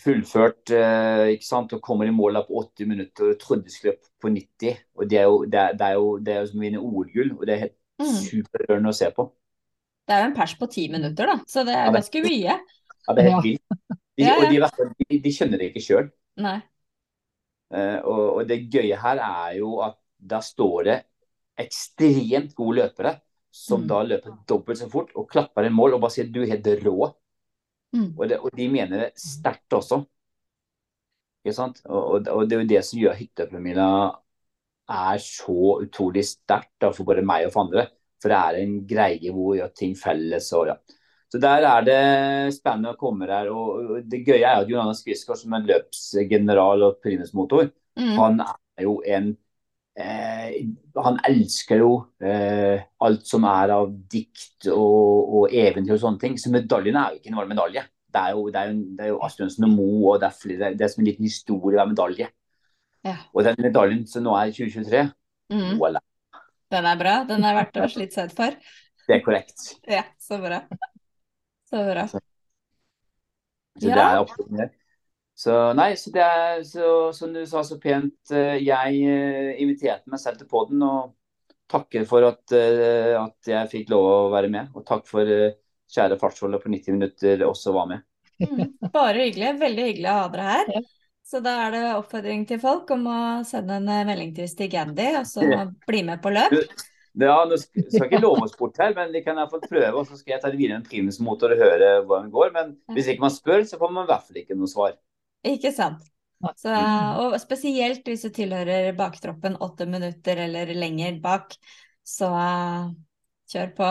fullført 0.00 0.72
eh, 0.74 1.34
ikke 1.34 1.46
sant, 1.46 1.72
og 1.76 1.82
kommer 1.84 2.08
i 2.08 2.14
mål 2.14 2.40
på 2.46 2.62
80 2.64 2.88
minutter 2.90 3.32
og 3.32 3.38
trodde 3.40 3.66
de 3.66 3.74
skulle 3.74 3.96
på 4.20 4.32
90. 4.32 4.80
og 4.96 5.10
Det 5.10 5.18
er 5.18 5.28
jo, 5.28 5.44
det 5.44 5.60
er, 5.60 5.76
det 5.76 5.86
er 5.86 5.98
jo, 5.98 6.08
det 6.18 6.34
er 6.34 6.40
jo 6.40 6.48
som 6.50 6.60
å 6.60 6.64
vinne 6.64 6.82
OL-gull, 6.82 7.32
og 7.38 7.46
det 7.46 7.54
er 7.54 7.62
helt 7.66 7.76
mm. 8.02 8.16
superrørende 8.26 8.92
å 8.92 8.98
se 9.00 9.10
på. 9.16 9.26
Det 10.08 10.16
er 10.16 10.24
jo 10.24 10.30
en 10.30 10.36
pers 10.36 10.56
på 10.58 10.68
ti 10.72 10.88
minutter, 10.92 11.30
da, 11.30 11.38
så 11.48 11.64
det 11.66 11.76
er 11.78 11.94
ganske 11.94 12.22
mye. 12.24 12.58
Ja, 13.06 13.14
det 13.16 13.24
er 13.24 13.34
helt 13.34 13.48
vilt. 13.48 13.80
De, 14.20 14.26
ja, 14.26 14.34
ja. 14.36 14.40
Og 14.42 14.50
de, 14.52 15.04
de, 15.06 15.18
de, 15.24 15.30
skjønner 15.32 15.60
det 15.60 15.70
ikke 15.70 15.80
sjøl. 15.80 16.08
Uh, 17.72 18.00
og, 18.02 18.24
og, 18.34 18.40
det 18.50 18.58
gøye 18.68 18.98
her 19.00 19.20
er 19.24 19.54
jo 19.56 19.78
at 19.86 19.94
der 20.18 20.42
står 20.44 20.82
det 20.88 20.96
ekstremt 21.62 22.52
gode 22.58 22.82
løpere 22.82 23.14
som 23.50 23.82
mm. 23.84 23.86
da 23.88 24.02
løper 24.04 24.34
dobbelt 24.50 24.78
så 24.82 24.88
fort 24.90 25.14
og 25.16 25.30
klapper 25.30 25.64
en 25.66 25.74
mål 25.74 25.96
og 25.96 26.02
bare 26.04 26.14
sier 26.14 26.28
du 26.28 26.42
er 26.42 26.52
helt 26.52 26.68
rå. 26.84 27.08
Mm. 27.96 28.10
Og, 28.16 28.24
det, 28.30 28.38
og, 28.38 28.50
de 28.56 28.68
mener 28.70 29.04
det 29.04 29.10
sterkt 29.18 29.76
også. 29.76 30.02
Og, 31.44 31.80
og, 31.88 32.28
og, 32.28 32.42
det 32.46 32.56
er 32.56 32.60
jo 32.60 32.70
det 32.74 32.82
som 32.86 33.00
gjør 33.00 33.16
hytteøkonomien 33.18 33.80
er 34.90 35.22
så 35.22 35.76
utrolig 35.80 36.24
sterkt 36.26 36.88
for 36.90 37.06
både 37.08 37.24
meg 37.26 37.46
og 37.46 37.54
for 37.54 37.64
andre. 37.66 37.86
For 38.20 38.32
det 38.32 38.40
er 38.40 38.58
en 38.60 38.80
greie 38.88 39.32
hvor 39.32 39.54
vi 39.54 39.60
gjør 39.60 39.76
ting 39.76 39.94
felles. 39.98 40.50
og 40.56 40.72
ja. 40.72 40.76
Så 41.30 41.38
der 41.38 41.62
er 41.62 41.84
det 41.86 42.00
spennende 42.56 42.94
å 42.94 42.98
komme 43.00 43.28
der. 43.30 43.50
Og 43.54 44.00
det 44.10 44.24
gøye 44.26 44.42
er 44.42 44.64
at 44.64 44.70
Johannes 44.70 45.04
Quisgaard, 45.06 45.38
som 45.40 45.54
er 45.56 45.68
løpsgeneral 45.68 46.88
og 46.88 46.98
primusmotor, 47.04 47.70
mm. 47.98 48.16
han 48.18 48.42
er 48.44 48.86
jo 48.86 48.98
en 49.06 49.32
eh, 49.98 50.66
Han 51.04 51.20
elsker 51.28 51.80
jo 51.82 51.92
eh, 52.22 52.82
alt 53.06 53.24
som 53.26 53.46
er 53.48 53.72
av 53.74 53.88
dikt 54.10 54.68
og, 54.72 55.32
og, 55.40 55.54
eventyr 55.54 55.96
og 55.96 56.02
sånne 56.04 56.22
ting. 56.22 56.36
Så 56.40 56.52
medaljen 56.54 56.98
er 57.00 57.14
jo 57.14 57.20
ikke 57.20 57.32
en 57.32 57.54
medalje. 57.54 57.86
Det 58.10 58.20
er 58.20 58.34
jo, 58.34 58.44
det 58.50 58.60
er 58.60 58.70
jo, 58.70 58.84
det 58.98 59.06
er 59.06 59.10
jo 59.12 59.22
Asbjørnsen 59.22 59.66
og 59.68 59.74
Moe, 59.76 60.14
og 60.14 60.20
det 60.22 60.28
er, 60.30 60.36
flere, 60.36 60.70
det 60.74 60.86
er 60.86 60.92
som 60.92 61.02
en 61.02 61.10
liten 61.10 61.26
historie 61.28 61.78
hver 61.78 61.90
medalje. 61.90 62.30
Ja. 63.06 63.16
Og 63.32 63.46
den 63.46 63.60
medaljen 63.62 64.02
som 64.10 64.26
nå 64.26 64.34
er 64.36 64.50
i 64.50 64.56
2023, 64.56 65.04
mm. 65.54 65.76
voilà. 65.80 66.02
Den 66.70 66.86
er 66.86 66.98
bra. 66.98 67.14
Den 67.28 67.46
er 67.46 67.56
verdt 67.56 67.78
å 67.80 67.88
slite 67.90 68.18
seg 68.18 68.30
ut 68.30 68.36
for. 68.38 68.58
Det 69.06 69.16
er 69.16 69.22
korrekt. 69.24 69.70
Ja, 69.90 70.04
så 70.22 70.38
bra. 70.42 70.60
Så 71.70 71.86
bra. 71.86 72.04
Så, 72.10 72.20
så 73.78 73.88
ja. 73.88 73.94
det 73.94 74.04
er 74.04 74.20
absolutt. 74.20 74.76
Så 75.40 75.54
nei, 75.72 75.94
så 75.96 76.10
det 76.12 76.20
er 76.20 76.58
så, 76.68 76.88
som 77.16 77.32
du 77.32 77.40
sa 77.48 77.62
så 77.64 77.78
pent, 77.80 78.18
eh, 78.34 78.58
jeg 78.60 78.98
eh, 79.08 79.54
inviterte 79.62 80.12
meg 80.12 80.20
selv 80.20 80.36
til 80.36 80.50
poden 80.50 80.82
og 80.84 81.14
takker 81.70 82.04
for 82.08 82.26
at, 82.28 82.42
eh, 82.52 83.14
at, 83.16 83.38
jeg 83.48 83.70
fikk 83.72 83.92
lov 83.94 84.04
å 84.04 84.18
være 84.34 84.50
med. 84.52 84.68
Og 84.76 84.84
takk 84.84 85.08
for 85.08 85.24
kjære 85.24 86.20
fartsholder 86.20 86.60
på 86.60 86.72
90 86.74 86.98
minutter 86.98 87.46
også 87.46 87.72
var 87.72 87.88
med. 87.94 88.04
Mm, 88.36 88.76
bare 88.92 89.24
hyggelig. 89.24 89.54
Veldig 89.62 89.88
hyggelig 89.88 90.12
å 90.12 90.18
ha 90.18 90.28
dere 90.34 90.52
her. 90.52 90.92
Så 91.30 91.40
da 91.44 91.56
er 91.64 91.74
det 91.76 91.82
oppfordring 91.94 92.44
til 92.50 92.60
folk 92.60 92.90
om 92.92 93.08
å 93.08 93.18
sende 93.46 93.80
en 93.80 93.90
melding 94.08 94.36
til 94.36 94.48
Stig 94.50 94.76
Andy 94.76 95.12
og 95.14 95.28
så 95.30 95.46
bli 95.88 96.04
med 96.04 96.20
på 96.20 96.36
løp. 96.36 96.56
Ja, 97.20 97.40
nå 97.48 97.56
skal 97.58 98.10
ikke 98.10 98.20
love 98.20 98.44
oss 98.44 98.52
bort 98.58 98.76
her, 98.78 98.92
men 98.94 99.08
vi 99.14 99.22
kan 99.24 99.38
i 99.38 99.40
hvert 99.40 99.54
fall 99.56 99.64
prøve. 99.64 99.94
Og 100.02 100.04
så 100.10 100.18
skal 100.18 100.36
jeg 100.36 100.44
ta 100.44 100.52
det 100.52 100.60
videre 100.60 100.82
med 100.82 100.90
primusmotor 100.90 101.56
og 101.56 101.62
høre 101.64 101.94
hvordan 102.04 102.28
det 102.28 102.36
går. 102.36 102.52
Men 102.58 102.74
hvis 102.92 103.14
ikke 103.14 103.24
man 103.24 103.32
spør, 103.34 103.64
så 103.66 103.80
får 103.80 103.94
man 103.94 104.04
i 104.04 104.12
hvert 104.12 104.28
fall 104.28 104.42
ikke 104.44 104.58
noe 104.58 104.70
svar. 104.70 105.00
Ikke 105.46 105.72
sant. 105.72 106.02
Så, 106.56 106.72
og 107.20 107.34
spesielt 107.40 108.06
hvis 108.08 108.22
du 108.24 108.30
tilhører 108.32 108.94
baktroppen 108.96 109.58
åtte 109.60 109.84
minutter 109.88 110.38
eller 110.46 110.70
lenger 110.72 111.18
bak, 111.20 111.52
så 112.06 112.30
uh, 112.32 112.86
kjør 113.52 113.74
på. 113.76 113.90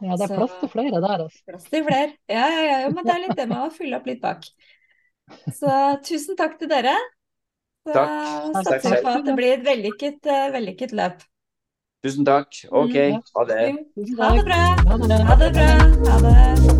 Ja, 0.00 0.14
det 0.16 0.24
er 0.28 0.32
Så- 0.32 0.38
plass 0.38 0.54
til 0.62 0.72
flere 0.72 1.00
der, 1.04 1.24
altså. 1.26 1.42
Plass 1.50 1.68
til 1.68 1.84
flere. 1.84 2.12
Ja, 2.30 2.46
ja, 2.48 2.62
ja, 2.70 2.78
jo, 2.86 2.94
men 2.96 3.04
det 3.04 3.14
er 3.14 3.24
litt 3.26 3.36
det 3.36 3.48
med 3.50 3.58
å 3.66 3.70
fylle 3.74 3.98
opp 4.00 4.06
litt 4.08 4.22
bak. 4.24 4.48
Så 5.52 5.74
tusen 6.08 6.36
takk 6.40 6.56
til 6.60 6.70
dere. 6.72 6.94
Så 7.88 7.92
Takk. 7.96 8.64
satser 8.64 8.94
vi 8.96 9.02
på 9.04 9.12
at 9.18 9.24
det 9.28 9.36
blir 9.36 9.52
et 9.58 9.66
vellykket, 9.68 10.20
uh, 10.24 10.48
vellykket 10.56 10.96
løp. 10.96 11.20
Tusen 12.04 12.24
takk. 12.24 12.62
OK, 12.70 12.94
Mm, 12.94 13.22
ha 13.34 13.44
det. 13.44 13.62
Ha 14.20 14.34
det 14.36 14.44
bra. 14.48 14.62
Ha 14.88 15.36
det 15.44 15.52
bra. 15.52 15.70
Ha 16.12 16.20
det. 16.24 16.77